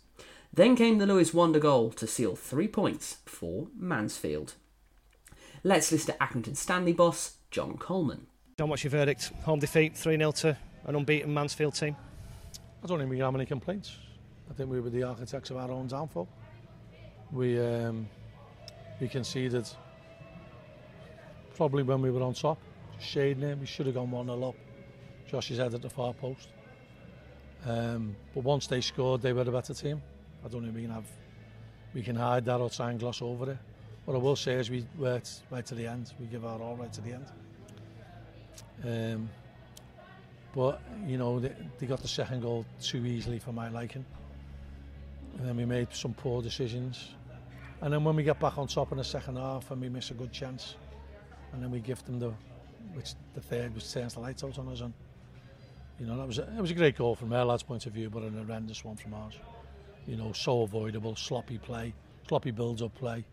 [0.56, 4.54] Then came the Lewis Wonder goal to seal three points for Mansfield.
[5.64, 8.28] Let's listen to Accrington Stanley boss John Coleman.
[8.60, 9.32] John, what's your verdict?
[9.46, 11.96] Home defeat, 3 0 to an unbeaten Mansfield team?
[12.84, 13.98] I don't think we have any complaints.
[14.48, 16.30] I think we were the architects of our own downfall.
[17.32, 18.08] We um,
[19.02, 19.68] we conceded
[21.56, 22.60] probably when we were on top,
[23.00, 23.58] shading it.
[23.58, 24.56] We should have gone 1 0 up.
[25.28, 26.50] Josh's head at the far post.
[27.66, 30.04] Um, but once they scored, they were a better team.
[30.46, 31.06] I don't think we can have
[31.94, 33.58] we can hide that or try and gloss over it.
[34.06, 36.12] What I will say is we worked right to the end.
[36.20, 37.26] We give our all right to the end.
[38.84, 39.30] Um,
[40.54, 44.06] but you know they, they got the second goal too easily for my liking,
[45.38, 47.10] and then we made some poor decisions.
[47.82, 50.12] And then when we get back on top in the second half and we miss
[50.12, 50.76] a good chance,
[51.52, 52.32] and then we give them the,
[52.94, 54.82] which the third which turns the lights out on us.
[54.82, 54.94] And
[56.00, 57.94] you know that was a, it was a great goal from their lads' point of
[57.94, 59.34] view, but an horrendous one from ours.
[60.08, 61.94] you know, so avoidable, sloppy play,
[62.28, 63.26] sloppy build-up play.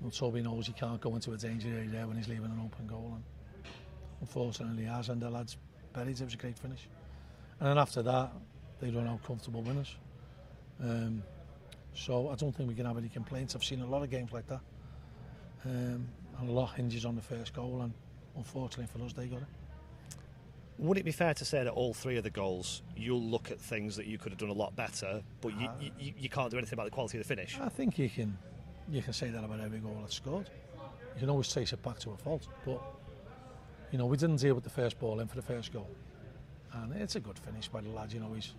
[0.00, 2.60] Well, Toby knows he can't go into a danger area there when he's leaving an
[2.64, 3.12] open goal.
[3.14, 3.24] And
[4.20, 5.56] unfortunately, he has, and the lads
[5.92, 6.24] buried it.
[6.24, 6.88] was a great finish.
[7.58, 8.32] And then after that,
[8.80, 9.96] they run out comfortable winners.
[10.80, 11.22] Um,
[11.94, 13.56] so I don't think we can have any complaints.
[13.56, 14.60] I've seen a lot of games like that.
[15.64, 16.06] Um,
[16.38, 17.92] and a lot hinges on the first goal, and
[18.36, 19.48] unfortunately for us, they got it.
[20.78, 23.60] Would it be fair to say that all three of the goals you'll look at
[23.60, 26.50] things that you could have done a lot better but you, uh, you, you can't
[26.50, 28.38] do anything about the quality of the finish I think you can
[28.88, 30.48] you can say that about every goal that's scored
[31.14, 32.80] you can always trace it back to a fault but
[33.90, 35.88] you know, we didn't deal with the first ball in for the first goal.
[36.72, 38.52] And it's a good finish by the lad, you know, he's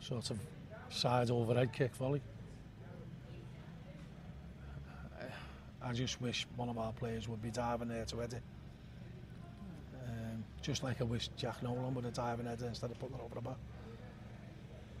[0.00, 0.38] sort of
[0.90, 2.20] side overhead kick volley.
[5.80, 8.42] I just wish one of our players would be diving there to head it.
[10.68, 13.36] Just like I wish Jack Nolan would have diving header instead of putting it over
[13.36, 13.56] the bar.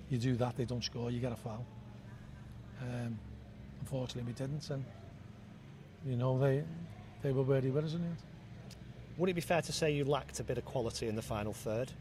[0.08, 1.66] You do that, they don't score, you get a foul.
[2.80, 3.18] Um,
[3.80, 4.82] unfortunately, we didn't, and
[6.06, 6.64] you know they
[7.22, 8.76] they were where they were, isn't it?
[9.18, 11.52] Would it be fair to say you lacked a bit of quality in the final
[11.52, 11.92] third?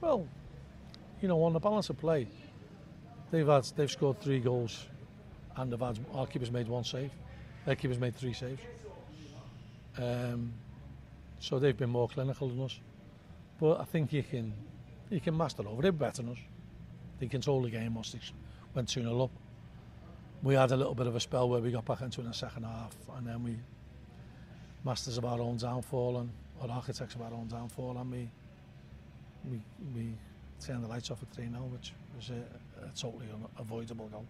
[0.00, 0.26] Well,
[1.20, 2.26] you know, on the balance of play,
[3.30, 4.86] they've had they've scored three goals,
[5.56, 7.10] and they've had our keepers made one save.
[7.66, 8.62] Their keepers made three saves.
[9.98, 10.54] Um,
[11.40, 12.78] So they've been more clinical than us.
[13.60, 14.52] But I think you can
[15.10, 16.38] you can master over it better than us.
[17.18, 18.20] They control the game once they
[18.74, 19.30] went 2 0 up.
[20.42, 22.30] We had a little bit of a spell where we got back into it in
[22.30, 23.56] the second half and then we
[24.84, 28.30] masters of our own downfall and or architects of our own downfall and we
[29.50, 29.60] we
[29.94, 30.14] we
[30.64, 34.26] turned the lights off at 3 0 which was a, a totally unavoidable goal.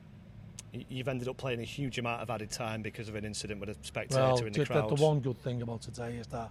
[0.73, 3.71] You've ended up playing a huge amount of added time because of an incident with
[3.71, 4.81] a spectator well, in the crowd.
[4.81, 6.51] Well, the, the one good thing about today is that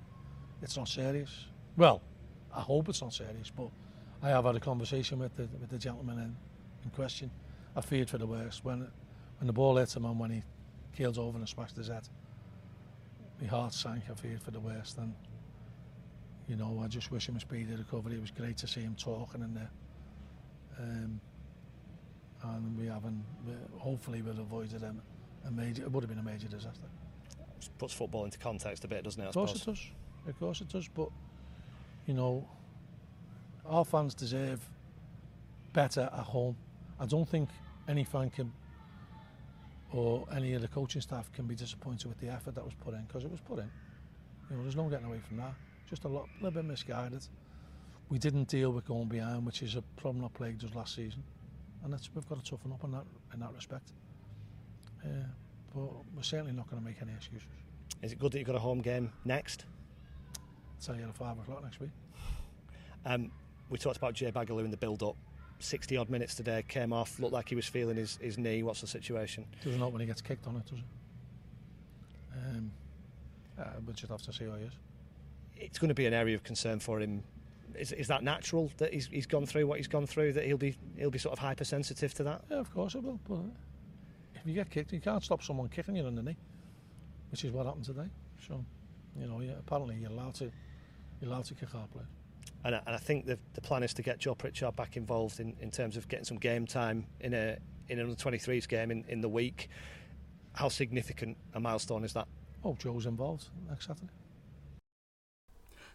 [0.62, 1.46] it's not serious.
[1.76, 2.02] Well,
[2.56, 3.70] I hope it's not serious, but
[4.24, 6.36] I have had a conversation with the, with the gentleman in,
[6.84, 7.30] in question.
[7.76, 8.88] I feared for the worst when
[9.40, 10.42] when the ball hit him and when he
[10.96, 12.10] keeled over and smashed his head
[13.42, 14.04] my heart sank.
[14.10, 14.98] I feared for the worst.
[14.98, 15.14] And,
[16.48, 18.16] you know, I just wish him a speedy recovery.
[18.16, 19.70] It was great to see him talking in there.
[20.80, 21.20] Um,
[22.44, 23.24] and we haven't,
[23.78, 24.94] hopefully we'll avoided a,
[25.48, 26.86] a major, it would have been a major disaster.
[27.60, 29.26] It puts football into context a bit, doesn't it?
[29.26, 29.78] I of course suppose?
[29.78, 29.92] it does.
[30.28, 30.88] Of course it does.
[30.88, 31.10] But,
[32.06, 32.48] you know,
[33.66, 34.62] our fans deserve
[35.74, 36.56] better at home.
[37.00, 37.50] I don't think
[37.88, 38.52] any fan can
[39.94, 42.94] or any of the coaching staff can be disappointed with the effort that was put
[42.94, 43.72] in because it was put in.
[44.50, 45.54] You know, there's no getting away from that.
[45.90, 47.26] Just a lot, little bit misguided.
[48.10, 51.24] We didn't deal with going behind, which is a problem that plagued us last season,
[51.84, 53.04] and that's we've got to toughen up in that
[53.34, 53.92] in that respect.
[55.04, 55.10] Uh,
[55.74, 57.48] but we're certainly not going to make any excuses.
[58.02, 59.66] Is it good that you've got a home game next?
[60.86, 61.90] You at five o'clock next week.
[63.06, 63.32] Um,
[63.70, 65.18] we talked about Jay Baghuelou in the build-up
[65.60, 68.64] 60 odd minutes today, came off, looked like he was feeling his, his knee.
[68.64, 69.46] What's the situation?
[69.64, 70.86] Doesn't help when he gets kicked on it, does it?
[72.38, 72.72] Um,
[73.60, 74.74] uh, we'll just have to see how he is.
[75.58, 77.24] It's going to be an area of concern for him.
[77.76, 80.34] Is, is that natural that he's, he's gone through what he's gone through?
[80.34, 82.44] That he'll be he'll be sort of hypersensitive to that?
[82.50, 83.20] Yeah, of course it will.
[83.28, 83.40] But
[84.36, 86.38] if you get kicked, you can't stop someone kicking you in the knee,
[87.32, 88.08] which is what happened today.
[88.48, 88.64] So,
[89.20, 90.52] you know, yeah, apparently you're allowed to
[91.22, 92.08] you're allowed to kick our players.
[92.64, 95.40] And I, and I think the, the plan is to get Joe Pritchard back involved
[95.40, 97.58] in, in terms of getting some game time in a
[97.90, 99.70] in an under 23s game in, in the week.
[100.54, 102.28] How significant a milestone is that?
[102.64, 104.10] Oh, Joe's involved next Saturday.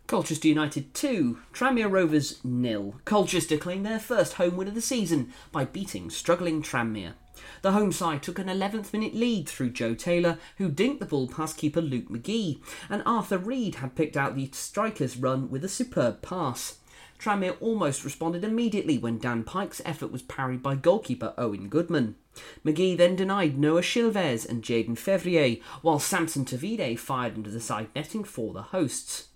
[0.07, 2.97] Colchester United 2, Tranmere Rovers nil.
[3.05, 7.15] Colchester claimed their first home win of the season by beating struggling Tranmere.
[7.63, 11.29] The home side took an 11th minute lead through Joe Taylor, who dinked the ball
[11.29, 15.69] past keeper Luke McGee, and Arthur Read had picked out the striker's run with a
[15.69, 16.79] superb pass.
[17.19, 22.17] Tranmere almost responded immediately when Dan Pike's effort was parried by goalkeeper Owen Goodman.
[22.65, 27.89] McGee then denied Noah Chilvers and Jayden Fevrier, while Samson Tovide fired into the side
[27.95, 29.29] netting for the hosts.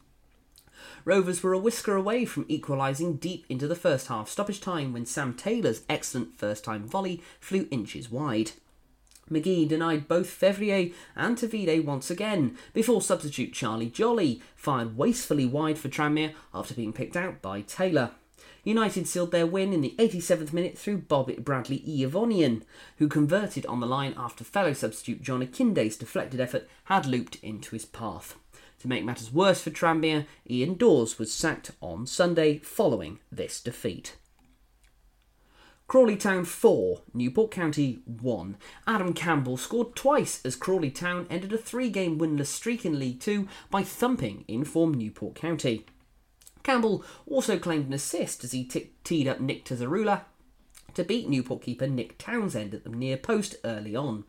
[1.07, 5.07] Rovers were a whisker away from equalising deep into the first half stoppage time when
[5.07, 8.51] Sam Taylor's excellent first time volley flew inches wide.
[9.31, 15.79] McGee denied both Fevrier and Tovide once again before substitute Charlie Jolley fired wastefully wide
[15.79, 18.11] for Tranmere after being picked out by Taylor.
[18.65, 22.63] United sealed their win in the 87th minute through Bob Bradley Ihionvien,
[22.97, 27.77] who converted on the line after fellow substitute John Akinde's deflected effort had looped into
[27.77, 28.35] his path.
[28.81, 34.17] To make matters worse for Tranmere, Ian Dawes was sacked on Sunday following this defeat.
[35.89, 38.57] Crawley Town 4, Newport County 1.
[38.89, 43.21] Adam Campbell scored twice as Crawley Town ended a three game winless streak in League
[43.21, 45.87] 2 by thumping in form Newport County.
[46.65, 50.23] Campbell also claimed an assist as he t- teed up Nick Tsaroulla
[50.95, 54.25] to beat Newport keeper Nick Townsend at the near post early on.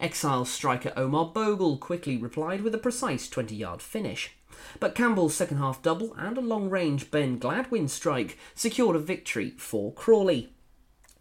[0.00, 4.32] Exile striker Omar Bogle quickly replied with a precise 20 yard finish.
[4.78, 9.50] But Campbell's second half double and a long range Ben Gladwin strike secured a victory
[9.58, 10.52] for Crawley.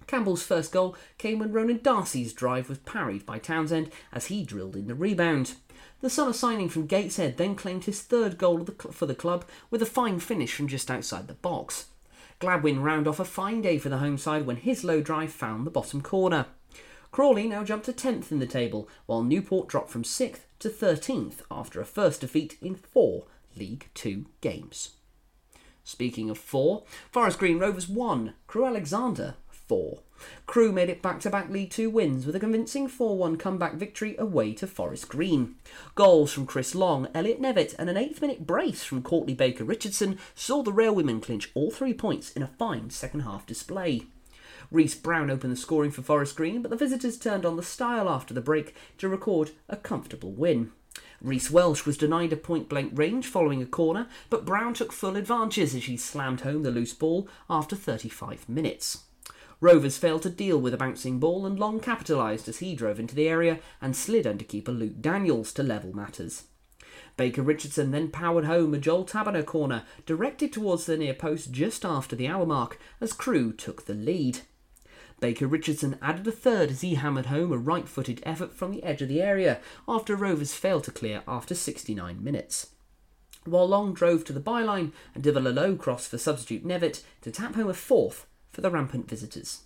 [0.08, 4.76] Campbell's first goal came when Ronan Darcy's drive was parried by Townsend as he drilled
[4.76, 5.56] in the rebound.
[6.02, 9.86] The summer signing from Gateshead then claimed his third goal for the club with a
[9.86, 11.88] fine finish from just outside the box.
[12.40, 15.68] Gladwin round off a fine day for the home side when his low drive found
[15.68, 16.46] the bottom corner.
[17.12, 21.42] Crawley now jumped to 10th in the table, while Newport dropped from 6th to 13th
[21.50, 24.92] after a first defeat in four League Two games.
[25.84, 30.00] Speaking of four, Forest Green Rovers won, Crewe Alexandra 4.
[30.46, 33.74] Crewe made it back to back League Two wins with a convincing 4 1 comeback
[33.74, 35.56] victory away to Forest Green.
[35.96, 40.20] Goals from Chris Long, Elliot Nevitt, and an 8th minute brace from Courtney Baker Richardson
[40.36, 44.04] saw the Railwomen clinch all three points in a fine second half display.
[44.72, 48.08] Reese Brown opened the scoring for Forest Green, but the visitors turned on the style
[48.08, 50.72] after the break to record a comfortable win.
[51.22, 55.16] Reese Welsh was denied a point blank range following a corner, but Brown took full
[55.16, 59.06] advantage as she slammed home the loose ball after 35 minutes.
[59.62, 63.16] Rovers failed to deal with a bouncing ball and Long capitalised as he drove into
[63.16, 66.44] the area and slid under keeper Luke Daniels to level matters.
[67.18, 71.84] Baker Richardson then powered home a Joel Tabiner corner directed towards the near post just
[71.84, 74.40] after the hour mark as Crewe took the lead.
[75.20, 78.84] Baker Richardson added a third as he hammered home a right footed effort from the
[78.84, 82.68] edge of the area after Rovers failed to clear after 69 minutes.
[83.46, 87.32] While Long drove to the byline and did a low cross for substitute Nevitt to
[87.32, 89.62] tap home a fourth for the rampant visitors.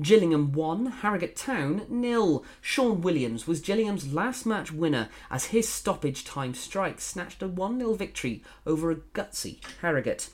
[0.00, 2.44] Gillingham 1, Harrogate Town nil.
[2.62, 7.78] Sean Williams was Gillingham's last match winner as his stoppage time strike snatched a 1
[7.78, 10.30] 0 victory over a gutsy Harrogate.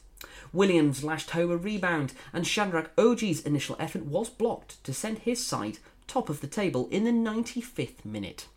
[0.53, 5.45] Williams lashed home a rebound, and Shadrach Ogie's initial effort was blocked to send his
[5.45, 8.49] side top of the table in the 95th minute.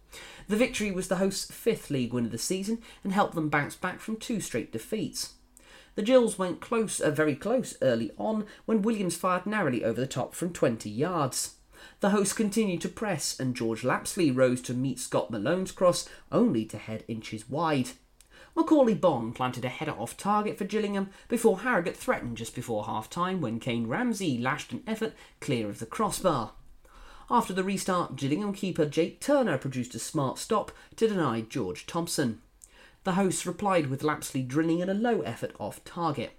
[0.48, 3.76] The victory was the host's fifth league win of the season and helped them bounce
[3.76, 5.34] back from two straight defeats.
[5.96, 10.08] The Gills went close, uh, very close early on when Williams fired narrowly over the
[10.08, 11.56] top from 20 yards.
[12.00, 16.66] The hosts continued to press, and George Lapslie rose to meet Scott Malone's cross, only
[16.66, 17.92] to head inches wide.
[18.56, 23.10] Macaulay Bonne planted a header off target for Gillingham before Harrogate threatened just before half
[23.10, 26.52] time when Kane Ramsey lashed an effort clear of the crossbar.
[27.30, 32.42] After the restart, Gillingham keeper Jake Turner produced a smart stop to deny George Thompson.
[33.06, 36.34] The hosts replied with Lapslie drilling in a low effort off target.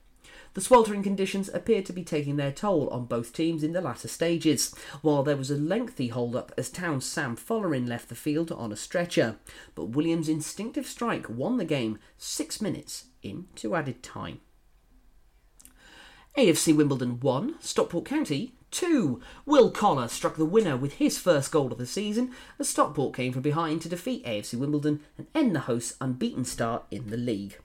[0.55, 4.09] The sweltering conditions appeared to be taking their toll on both teams in the latter
[4.09, 8.71] stages, while there was a lengthy hold-up as Town's Sam Folarin left the field on
[8.71, 9.37] a stretcher.
[9.75, 14.41] But Williams' instinctive strike won the game six minutes into added time.
[16.37, 19.21] AFC Wimbledon 1, Stockport County 2.
[19.47, 23.33] Will Collar struck the winner with his first goal of the season as Stockport came
[23.33, 27.59] from behind to defeat AFC Wimbledon and end the host's unbeaten start in the league.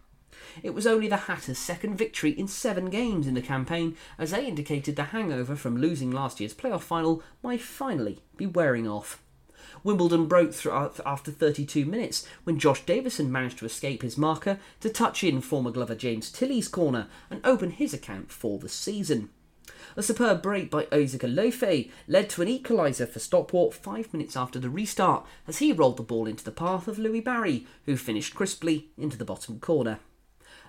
[0.63, 4.47] It was only the Hatters' second victory in seven games in the campaign, as they
[4.47, 9.21] indicated the hangover from losing last year's playoff final might finally be wearing off.
[9.83, 10.71] Wimbledon broke through
[11.05, 15.71] after 32 minutes when Josh Davison managed to escape his marker to touch in former
[15.71, 19.29] Glover James Tilley's corner and open his account for the season.
[19.95, 24.59] A superb break by Isaac Olaofe led to an equaliser for Stockport five minutes after
[24.59, 28.35] the restart as he rolled the ball into the path of Louis Barry, who finished
[28.35, 29.99] crisply into the bottom corner.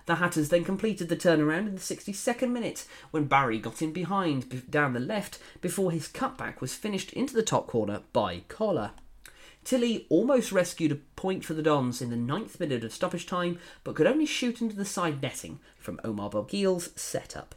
[0.09, 4.71] The Hatters then completed the turnaround in the 62nd minute when Barry got in behind
[4.71, 8.93] down the left before his cutback was finished into the top corner by Collar.
[9.63, 13.59] Tilley almost rescued a point for the Dons in the ninth minute of stoppage time,
[13.83, 17.53] but could only shoot into the side netting from Omar Bugiel's setup.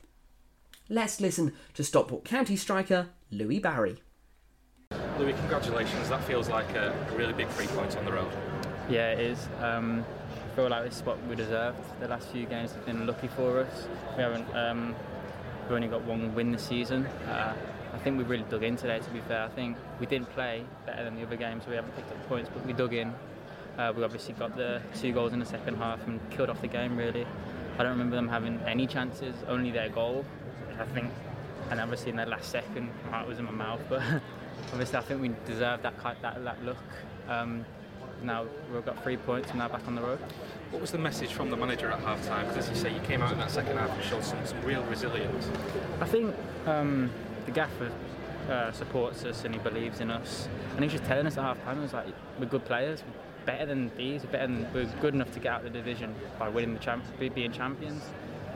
[0.91, 4.03] Let's listen to Stockport County striker Louis Barry.
[5.19, 6.11] Louis, congratulations.
[6.11, 8.31] That feels like a really big three points on the road.
[8.91, 9.49] Yeah, it is.
[9.63, 10.05] Um,
[10.55, 11.79] feel like this is what we deserved.
[12.01, 13.87] The last few games have been lucky for us.
[14.17, 14.55] We haven't.
[14.55, 14.95] Um,
[15.63, 17.07] we've only got one win this season.
[17.29, 17.55] Uh,
[17.93, 18.99] I think we really dug in today.
[18.99, 21.67] To be fair, I think we didn't play better than the other games.
[21.67, 23.15] We haven't picked up points, but we dug in.
[23.79, 26.69] Uh, we obviously got the two goals in the second half and killed off the
[26.69, 26.97] game.
[26.97, 27.27] Really,
[27.79, 29.35] I don't remember them having any chances.
[29.49, 30.25] Only their goal.
[30.79, 31.11] I think,
[31.71, 33.81] and obviously in that last second, my heart was in my mouth.
[33.89, 34.03] But
[34.73, 36.77] obviously, I think we deserved that that, that look.
[37.29, 37.65] Um,
[38.25, 40.19] now we've got three points and now back on the road.
[40.71, 42.49] What was the message from the manager at half time?
[42.49, 44.63] Because as you say, you came out in that second half and showed some, some
[44.63, 45.49] real resilience.
[46.01, 46.35] I think
[46.67, 47.11] um,
[47.47, 47.91] the gaffer
[48.49, 50.49] uh, supports us and he believes in us.
[50.75, 52.07] And he's just telling us at half time, was like,
[52.39, 55.53] we're good players, we're better than these, we're, better than, we're good enough to get
[55.53, 58.03] out of the division by winning the champ, being champions.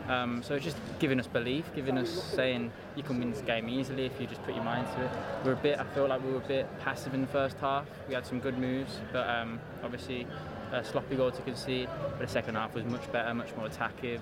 [0.09, 3.69] Um, so it's just giving us belief, giving us saying you can win this game
[3.69, 5.11] easily if you just put your mind to it.
[5.45, 7.87] We're a bit, I feel like we were a bit passive in the first half.
[8.09, 10.27] We had some good moves, but um, obviously
[10.73, 11.89] a sloppy goal to concede.
[12.19, 14.21] But the second half was much better, much more attacking.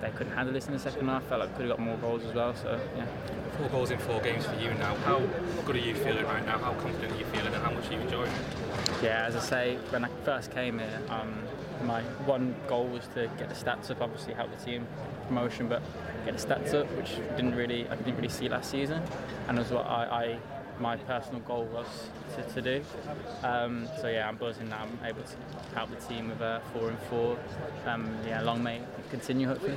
[0.00, 1.24] They couldn't handle this in the second half.
[1.24, 2.54] I felt like we could have got more goals as well.
[2.54, 3.06] So yeah.
[3.56, 4.96] Four goals in four games for you now.
[4.96, 5.20] How
[5.64, 6.58] good are you feeling right now?
[6.58, 9.02] How confident are you feeling, and how much are you enjoying it?
[9.02, 11.32] Yeah, as I say, when I first came here, um,
[11.82, 14.86] my one goal was to get the stats up, obviously help the team
[15.26, 15.82] promotion, but
[16.24, 19.02] get the stats up, which didn't really I didn't really see last season,
[19.48, 20.38] and was what I, I
[20.80, 21.86] my personal goal was
[22.34, 22.84] to, to do.
[23.42, 24.82] Um, so yeah, I'm buzzing now.
[24.82, 27.38] I'm able to help the team with a four and four.
[27.86, 29.76] Um, yeah, long may continue hopefully.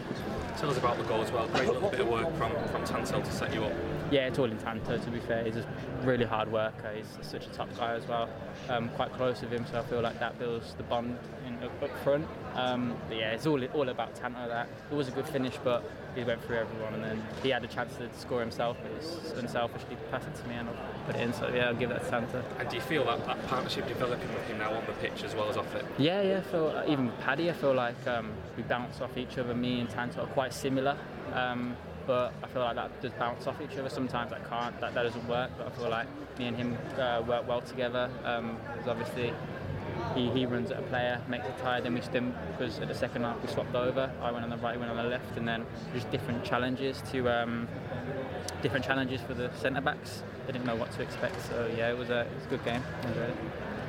[0.57, 1.47] Tell us about the goal as well.
[1.49, 3.73] Great little bit of work from from Tanto to set you up.
[4.11, 5.43] Yeah, it's all in Tanto to be fair.
[5.43, 5.65] He's a
[6.03, 6.91] really hard worker.
[6.95, 8.29] He's such a top guy as well.
[8.69, 11.81] Um, quite close with him, so I feel like that builds the bond in, up,
[11.81, 12.27] up front.
[12.55, 14.47] Um, but yeah, it's all all about Tanto.
[14.47, 15.83] That it was a good finish, but
[16.15, 19.31] he went through everyone, and then he had a chance to score himself, but he's
[19.31, 21.33] unselfishly passed it to me, and I'll put it in.
[21.33, 22.43] So yeah, I'll give that to Tanto.
[22.59, 25.35] And do you feel that, that partnership developing with him now on the pitch as
[25.35, 25.85] well as off it?
[25.97, 26.37] Yeah, yeah.
[26.39, 29.53] I feel, uh, even with Paddy, I feel like um, we bounce off each other.
[29.53, 30.97] Me and Tanto are quite similar.
[31.33, 31.75] Um,
[32.07, 33.89] but I feel like that does bounce off each other.
[33.89, 35.51] Sometimes that can't, that, that doesn't work.
[35.57, 36.07] But I feel like
[36.39, 38.09] me and him uh, work well together.
[38.23, 39.33] Um, obviously
[40.15, 42.95] he, he runs at a player, makes it tired, then we stim because at the
[42.95, 44.11] second half we swapped over.
[44.21, 47.01] I went on the right, he went on the left, and then just different challenges
[47.11, 47.67] to um,
[48.61, 50.23] different challenges for the centre backs.
[50.45, 52.65] They didn't know what to expect, so yeah, it was a, it was a good
[52.65, 52.81] game.
[53.03, 53.37] Enjoyed it.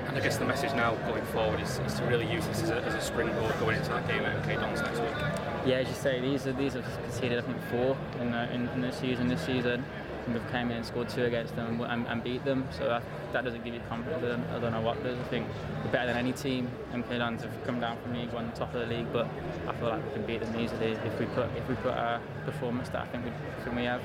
[0.07, 2.70] And I guess the message now going forward is, is to really use this as
[2.70, 5.58] a, as a springboard going into that game at MK Dons next week.
[5.68, 8.68] Yeah, as you say, these are these have conceded I think four in, the, in,
[8.68, 9.28] in this season.
[9.28, 9.85] This season,
[10.24, 12.66] and we've came in and scored two against them and, and beat them.
[12.70, 13.02] So that,
[13.35, 14.46] that, doesn't give you confidence.
[14.50, 15.18] I don't know what does.
[15.18, 15.46] I think
[15.85, 16.70] we're better than any team.
[16.94, 19.28] MK Dons have come down from League One, top of the league, but
[19.68, 22.18] I feel like we can beat them easily if we put if we put our
[22.46, 23.31] performance that I think we,
[23.62, 24.00] think we have.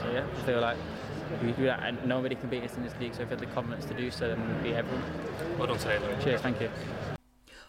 [0.00, 0.78] So yeah, I feel like
[1.44, 3.14] we do that, and nobody can beat us in this league.
[3.14, 5.04] So if we have the confidence to do so, then we beat everyone.
[5.58, 6.20] Well done, Taylor.
[6.24, 6.70] Cheers, thank you.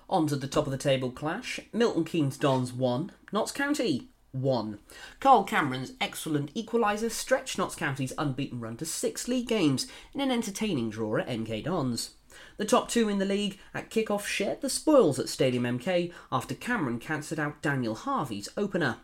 [0.09, 1.59] On to the top of the table clash.
[1.71, 4.79] Milton Keynes Dons 1, Notts County 1.
[5.19, 9.85] Carl Cameron's excellent equaliser stretched Notts County's unbeaten run to six league games
[10.15, 12.15] in an entertaining draw at MK Dons.
[12.57, 16.55] The top two in the league at kick-off shared the spoils at Stadium MK after
[16.55, 18.97] Cameron cancelled out Daniel Harvie's opener.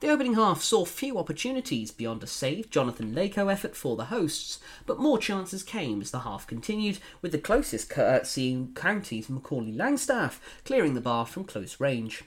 [0.00, 4.58] The opening half saw few opportunities beyond a save Jonathan Leko effort for the hosts,
[4.86, 9.72] but more chances came as the half continued, with the closest uh, seeing County's Macaulay
[9.72, 12.24] Langstaff clearing the bar from close range.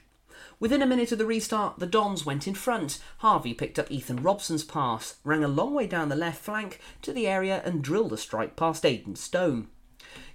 [0.60, 3.00] Within a minute of the restart, the Dons went in front.
[3.18, 7.12] Harvie picked up Ethan Robson's pass, rang a long way down the left flank to
[7.12, 9.66] the area and drilled a strike past Aidan Stone.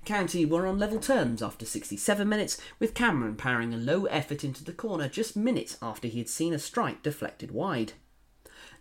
[0.06, 4.64] County were on level terms after 67 minutes, with Cameron powering a low effort into
[4.64, 7.94] the corner just minutes after he had seen a strike deflected wide.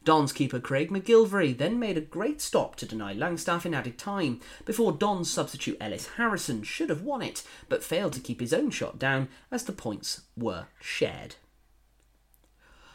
[0.05, 4.41] Don's keeper Craig MacGillivray then made a great stop to deny Langstaff in added time
[4.65, 8.71] before Don's substitute Ellis Harrison should have won it but failed to keep his own
[8.71, 11.37] shot down as the points were shared.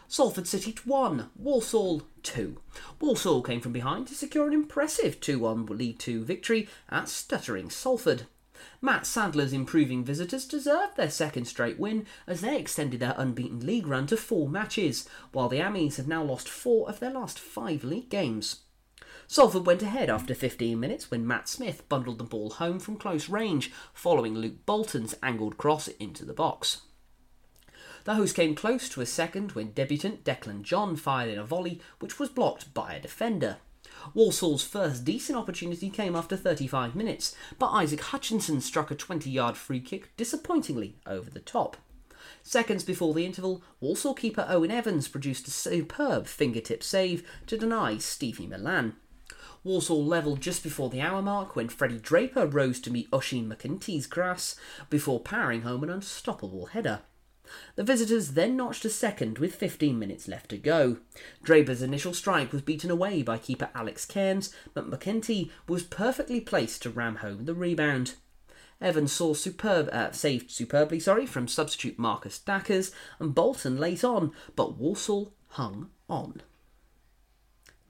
[0.08, 2.60] Salford City 1, Walsall 2.
[3.00, 7.70] Walsall came from behind to secure an impressive 2 1 League 2 victory at stuttering
[7.70, 8.28] Salford.
[8.82, 13.88] Matt Sadler's improving visitors deserved their second straight win as they extended their unbeaten league
[13.88, 17.84] run to four matches, while the Ammies have now lost four of their last five
[17.84, 18.62] league games.
[19.28, 23.30] Salford went ahead after 15 minutes when Matt Smith bundled the ball home from close
[23.30, 26.82] range, following Luke Bolton's angled cross into the box.
[28.06, 31.80] The host came close to a second when debutant Declan John fired in a volley
[32.00, 33.58] which was blocked by a defender.
[34.14, 39.56] Walsall's first decent opportunity came after 35 minutes, but Isaac Hutchinson struck a 20 yard
[39.56, 41.78] free kick disappointingly over the top.
[42.42, 47.98] Seconds before the interval, Walsall keeper Owen Evans produced a superb fingertip save to deny
[47.98, 48.94] Stevie Mallan.
[49.64, 54.08] Walsall levelled just before the hour mark when Freddie Draper rose to meet Oisin McEntee's
[54.08, 54.58] grass
[54.90, 57.02] before powering home an unstoppable header.
[57.76, 60.98] The visitors then notched a second with 15 minutes left to go.
[61.44, 66.84] Draper's initial strike was beaten away by keeper Alex Cairns, but McEntee was perfectly placed
[66.84, 68.16] to ram home the rebound.
[68.82, 74.32] Evans saw superb, uh, saved superbly sorry, from substitute Marcus Dackers and Bolton late on,
[74.56, 76.42] but Walsall hung on.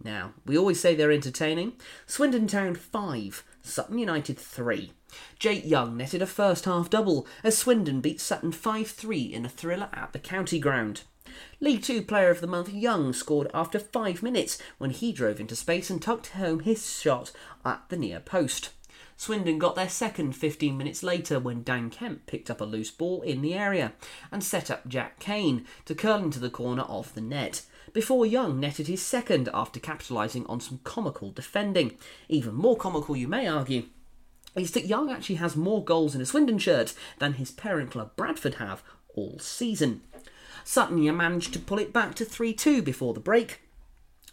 [0.03, 1.73] Now, we always say they're entertaining.
[2.05, 4.91] Swindon Town 5, Sutton United 3.
[5.39, 9.49] Jake Young netted a first half double as Swindon beat Sutton 5 3 in a
[9.49, 11.03] thriller at the county ground.
[11.59, 15.55] League Two Player of the Month Young scored after five minutes when he drove into
[15.55, 17.31] space and tucked home his shot
[17.65, 18.71] at the near post.
[19.15, 23.21] Swindon got their second 15 minutes later when Dan Kemp picked up a loose ball
[23.21, 23.93] in the area
[24.31, 27.61] and set up Jack Kane to curl into the corner of the net
[27.93, 31.97] before Young netted his second after capitalising on some comical defending.
[32.27, 33.83] Even more comical, you may argue,
[34.55, 38.15] is that Young actually has more goals in a Swindon shirt than his parent club
[38.15, 38.83] Bradford have
[39.15, 40.01] all season.
[40.63, 43.61] Sutton managed to pull it back to 3 2 before the break,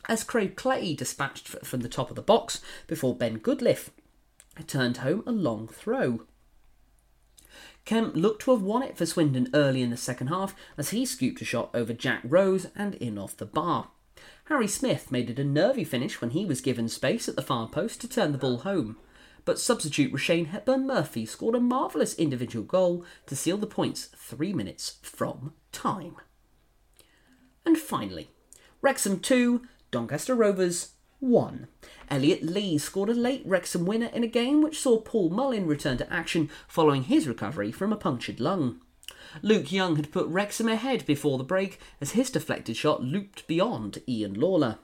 [0.09, 3.91] as Craig Clay dispatched from the top of the box before Ben Goodliff
[4.67, 6.23] turned home a long throw.
[7.85, 11.05] Kemp looked to have won it for Swindon early in the second half as he
[11.05, 13.89] scooped a shot over Jack Rose and in off the bar.
[14.45, 17.69] Harry Smith made it a nervy finish when he was given space at the far
[17.69, 18.97] post to turn the ball home.
[19.45, 24.53] But substitute Rushian Hepburn Murphy scored a marvellous individual goal to seal the points three
[24.53, 26.17] minutes from time.
[27.65, 28.31] And finally,
[28.83, 31.69] Wrexham 2, Doncaster Rovers 1.
[32.09, 35.99] Elliot Lee scored a late Wrexham winner in a game which saw Paul Mullin return
[35.99, 38.81] to action following his recovery from a punctured lung.
[39.43, 44.03] Luke Young had put Wrexham ahead before the break as his deflected shot looped beyond
[44.09, 44.79] Ian Lawlor.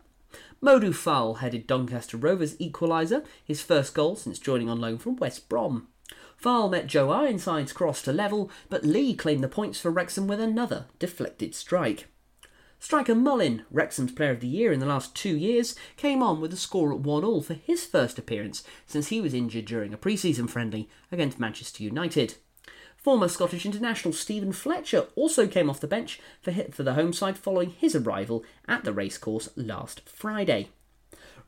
[0.62, 5.48] Modu Fall headed Doncaster Rovers' equaliser, his first goal since joining on loan from West
[5.48, 5.88] Brom.
[6.36, 10.40] Fall met Joe Ironside's cross to level, but Lee claimed the points for Wrexham with
[10.40, 12.08] another deflected strike.
[12.86, 16.52] Striker Mullin, Wrexham's Player of the Year in the last two years, came on with
[16.52, 19.96] a score at 1 all for his first appearance since he was injured during a
[19.96, 22.36] pre season friendly against Manchester United.
[22.96, 27.36] Former Scottish international Steven Fletcher also came off the bench for, for the home side
[27.36, 30.68] following his arrival at the racecourse last Friday.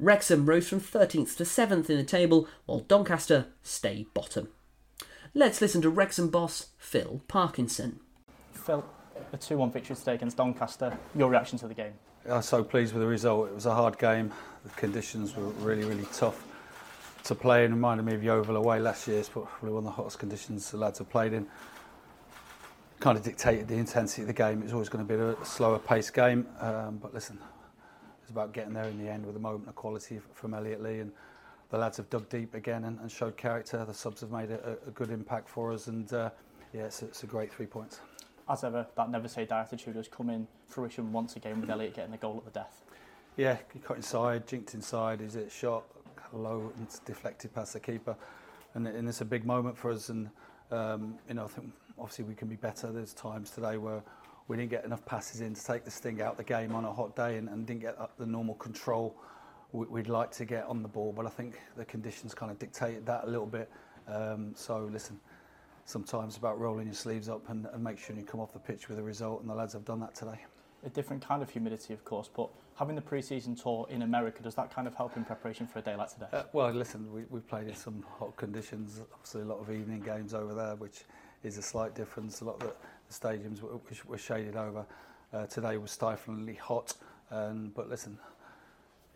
[0.00, 4.48] Wrexham rose from 13th to 7th in the table, while Doncaster stay bottom.
[5.34, 8.00] Let's listen to Wrexham boss Phil Parkinson.
[8.52, 8.84] Phil,
[9.32, 10.96] a 2 1 victory today against Doncaster.
[11.14, 11.92] Your reaction to the game?
[12.28, 13.48] I'm so pleased with the result.
[13.48, 14.32] It was a hard game.
[14.64, 16.44] The conditions were really, really tough
[17.24, 19.18] to play and reminded me of Yeovil away last year.
[19.18, 21.46] It's probably one of the hottest conditions the lads have played in.
[23.00, 24.62] Kind of dictated the intensity of the game.
[24.62, 26.46] It's always going to be a slower paced game.
[26.60, 27.38] Um, but listen,
[28.22, 30.98] it's about getting there in the end with a moment of quality from Elliot Lee.
[31.00, 31.12] And
[31.70, 33.84] the lads have dug deep again and, and showed character.
[33.84, 35.86] The subs have made a, a good impact for us.
[35.86, 36.30] And uh,
[36.72, 38.00] yeah, it's it's a great three points
[38.48, 41.94] as ever, that never say die attitude has come in fruition once again with Elliot
[41.94, 42.82] getting the goal at the death.
[43.36, 45.84] Yeah, he cut inside, jinked inside, is it shot
[46.32, 48.16] low and deflected past the keeper,
[48.74, 50.08] and, and it's a big moment for us.
[50.08, 50.28] And
[50.70, 52.90] um, you know, I think obviously we can be better.
[52.92, 54.02] There's times today where
[54.48, 56.92] we didn't get enough passes in to take the sting out the game on a
[56.92, 59.16] hot day, and, and didn't get the normal control
[59.72, 61.12] we'd like to get on the ball.
[61.12, 63.70] But I think the conditions kind of dictated that a little bit.
[64.06, 65.20] Um, so listen,
[65.88, 68.90] sometimes about rolling your sleeves up and, and make sure you come off the pitch
[68.90, 70.38] with a result, and the lads have done that today.
[70.84, 74.54] A different kind of humidity, of course, but having the pre-season tour in America, does
[74.54, 76.26] that kind of help in preparation for a day like today?
[76.30, 80.00] Uh, well, listen, we, we've played in some hot conditions, obviously a lot of evening
[80.00, 81.04] games over there, which
[81.42, 82.42] is a slight difference.
[82.42, 82.74] A lot of the,
[83.10, 84.84] stadiums were, were shaded over.
[85.32, 86.92] Uh, today was stiflingly hot,
[87.30, 88.18] And but listen,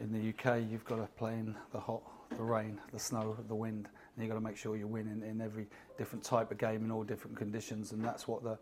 [0.01, 3.55] in the UK, you've got to play in the hot, the rain, the snow, the
[3.55, 6.59] wind, and you've got to make sure you win in, in every different type of
[6.59, 8.59] game in all different conditions, and that's what the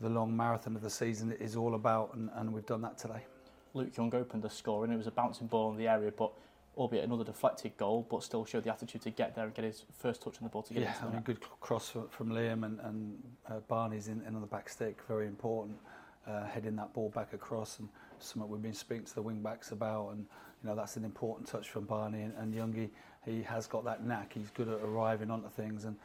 [0.00, 3.24] the long marathon of the season is all about, and, and we've done that today.
[3.72, 6.32] Luke Young opened the score, and it was a bouncing ball in the area, but
[6.76, 9.84] albeit another deflected goal, but still showed the attitude to get there and get his
[9.98, 11.24] first touch on the ball to get yeah, into the I mean, net.
[11.24, 14.98] good cross from, from Liam and, and uh, Barney's in, in on the back stick,
[15.08, 15.78] very important,
[16.26, 19.72] uh, heading that ball back across, and something we've been speaking to the wing backs
[19.72, 20.26] about, and
[20.62, 22.90] you know that's an important touch from Barney and, and Youngie.
[23.26, 24.32] He has got that knack.
[24.32, 25.96] He's good at arriving onto things and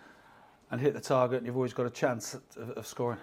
[0.72, 1.38] and hit the target.
[1.38, 3.20] And you've always got a chance of, of scoring.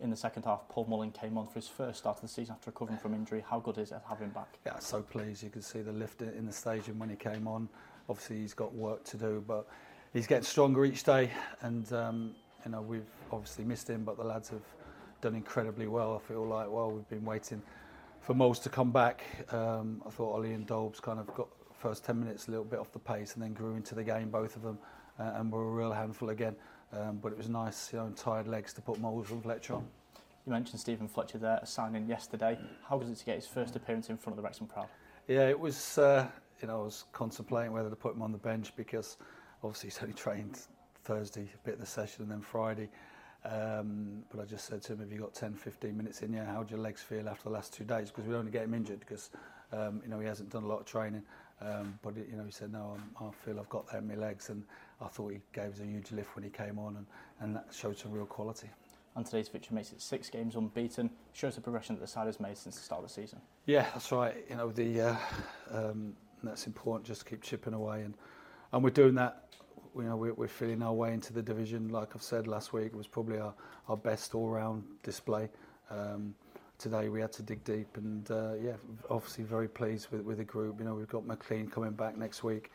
[0.00, 2.54] In the second half, Paul Mullin came on for his first start of the season
[2.54, 3.44] after recovering from injury.
[3.48, 4.58] How good is it have him back?
[4.64, 5.42] Yeah, so pleased.
[5.42, 7.68] You could see the lift in the stadium when he came on.
[8.08, 9.66] Obviously, he's got work to do, but
[10.12, 11.30] he's getting stronger each day.
[11.62, 12.34] And um,
[12.64, 14.62] you know, we've obviously missed him, but the lads have
[15.20, 16.14] done incredibly well.
[16.14, 17.60] I feel like well, we've been waiting
[18.20, 19.24] for Moles to come back.
[19.52, 21.48] Um, I thought Ollie and Dolbs kind of got
[21.78, 24.30] first 10 minutes a little bit off the pace and then grew into the game,
[24.30, 24.78] both of them,
[25.18, 26.56] uh, and were a real handful again.
[26.92, 29.86] Um, but it was nice, you know, tired legs to put Moles and Fletcher on.
[30.46, 32.58] You mentioned Steven Fletcher there signing yesterday.
[32.88, 34.88] How was it to get his first appearance in front of the Wrexham crowd?
[35.26, 35.98] Yeah, it was.
[35.98, 36.26] Uh,
[36.62, 39.18] you know, I was contemplating whether to put him on the bench because
[39.62, 40.58] obviously he's only trained
[41.04, 42.88] Thursday, a bit of the session, and then Friday.
[43.44, 46.32] Um, but I just said to him, "Have you got 10, 15 minutes in?
[46.32, 48.10] Yeah, how do your legs feel after the last two days?
[48.10, 49.30] Because we only get him injured because
[49.72, 51.22] um, you know he hasn't done a lot of training.
[51.60, 54.14] Um, but you know, he said, "No, I'm, I feel I've got that in my
[54.14, 54.62] legs," and
[55.00, 57.06] I thought he gave us a huge lift when he came on, and,
[57.40, 58.68] and that showed some real quality.
[59.16, 61.10] And today's victory makes it six games unbeaten.
[61.32, 63.40] Shows the progression that the side has made since the start of the season.
[63.66, 64.44] Yeah, that's right.
[64.48, 65.16] You know, the uh,
[65.72, 67.06] um, that's important.
[67.06, 68.14] Just to keep chipping away, and
[68.72, 69.44] and we're doing that.
[69.96, 71.88] You know, we're, we're feeling our way into the division.
[71.88, 73.52] Like I've said last week, it was probably our,
[73.88, 75.48] our best all-round display.
[75.90, 76.34] Um,
[76.78, 78.74] today we had to dig deep, and uh, yeah,
[79.10, 80.78] obviously very pleased with, with the group.
[80.78, 82.70] You know, we've got McLean coming back next week.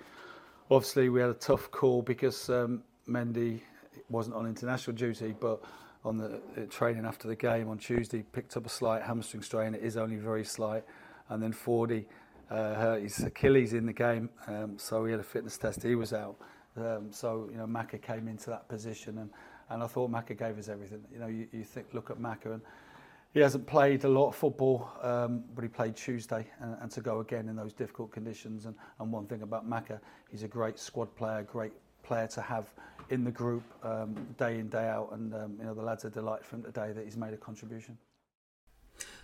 [0.69, 3.61] Obviously, we had a tough call because um, Mendy
[4.09, 5.61] wasn't on international duty, but
[6.05, 9.73] on the uh, training after the game on Tuesday, picked up a slight hamstring strain.
[9.73, 10.83] It is only very slight,
[11.29, 12.05] and then Fordy
[12.49, 15.81] uh, hurt his Achilles in the game, um, so he had a fitness test.
[15.81, 16.35] He was out.
[16.75, 19.29] Um, so you know, Maka came into that position, and,
[19.69, 21.03] and I thought Maka gave us everything.
[21.11, 22.61] You know, you, you think look at Maka, and
[23.33, 27.01] he hasn't played a lot of football, um, but he played Tuesday, and, and to
[27.01, 28.65] go again in those difficult conditions.
[28.65, 31.73] And, and one thing about Maka, he's a great squad player, great
[32.03, 32.69] player to have
[33.09, 36.09] in the group um, day in day out, and um, you know the lads are
[36.09, 37.97] delighted for him today that he's made a contribution.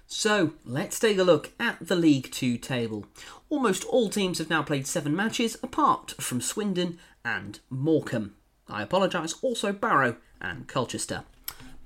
[0.08, 3.06] So, let's take a look at the League Two table.
[3.50, 8.36] Almost all teams have now played seven matches, apart from Swindon and Morecambe.
[8.68, 11.26] I apologise, also Barrow and Colchester.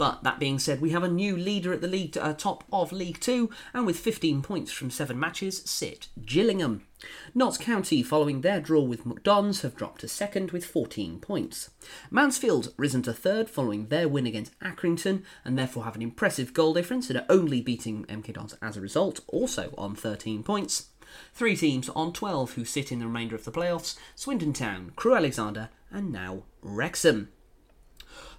[0.04, 2.92] But that being said, we have a new leader at the league uh, top of
[2.92, 6.86] League Two, and with 15 points from seven matches, sit Gillingham.
[7.34, 11.70] Notts County, following their draw with MK Dons, have dropped to second with 14 points.
[12.12, 16.74] Mansfield risen to third following their win against Accrington, and therefore have an impressive goal
[16.74, 20.90] difference and are only beating MK Dons as a result, also on 13 points.
[21.34, 25.16] Three teams on 12 who sit in the remainder of the playoffs Swindon Town, Crewe
[25.16, 27.30] Alexandra, and now Wrexham.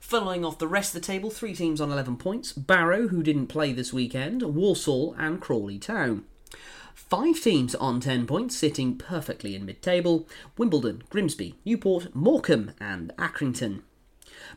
[0.04, 3.46] Following off the rest of the table, three teams on 11 points Barrow, who didn't
[3.46, 6.24] play this weekend, Walsall, and Crawley Town.
[6.94, 10.28] Five teams on 10 points, sitting perfectly in mid table
[10.58, 13.80] Wimbledon, Grimsby, Newport, Morecambe, and Accrington.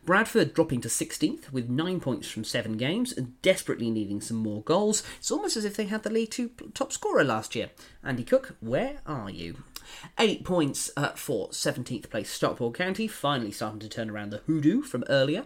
[0.06, 4.64] Bradford dropping to 16th with 9 points from 7 games and desperately needing some more
[4.64, 5.02] goals.
[5.18, 7.70] It's almost as if they had the League 2 top scorer last year.
[8.04, 9.56] Andy Cook, where are you?
[10.18, 14.82] 8 points uh, for 17th place Stockport County, finally starting to turn around the hoodoo
[14.82, 15.46] from earlier.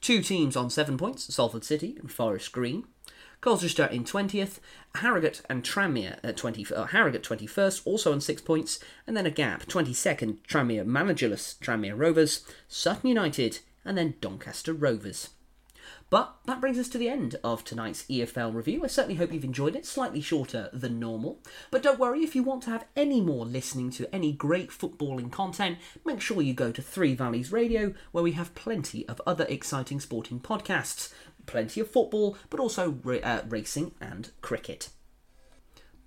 [0.00, 2.84] Two teams on 7 points Salford City and Forest Green.
[3.40, 4.58] Colchester in 20th,
[4.96, 9.30] Harrogate and Tranmere at 20, uh, Harrogate 21st, also on 6 points, and then a
[9.30, 15.30] gap, 22nd, Tranmere managerless Tranmere Rovers, Sutton United, and then Doncaster Rovers.
[16.08, 18.84] But that brings us to the end of tonight's EFL review.
[18.84, 21.40] I certainly hope you've enjoyed it, slightly shorter than normal.
[21.72, 25.32] But don't worry, if you want to have any more listening to any great footballing
[25.32, 29.46] content, make sure you go to Three Valleys Radio, where we have plenty of other
[29.48, 31.12] exciting sporting podcasts.
[31.46, 34.90] Plenty of football, but also uh, racing and cricket.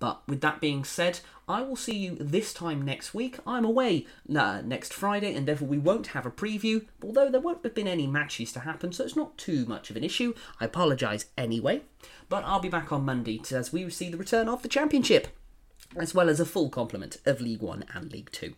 [0.00, 3.38] But with that being said, I will see you this time next week.
[3.46, 7.62] I'm away uh, next Friday, and therefore we won't have a preview, although there won't
[7.62, 10.34] have been any matches to happen, so it's not too much of an issue.
[10.58, 11.82] I apologise anyway.
[12.28, 15.28] But I'll be back on Monday as we see the return of the Championship,
[15.96, 18.54] as well as a full complement of League One and League Two.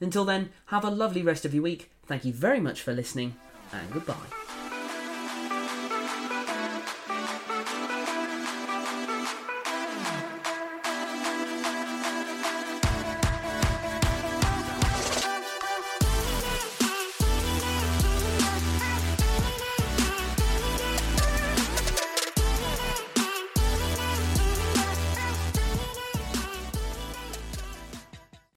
[0.00, 1.90] Until then, have a lovely rest of your week.
[2.06, 3.34] Thank you very much for listening,
[3.72, 4.47] and goodbye.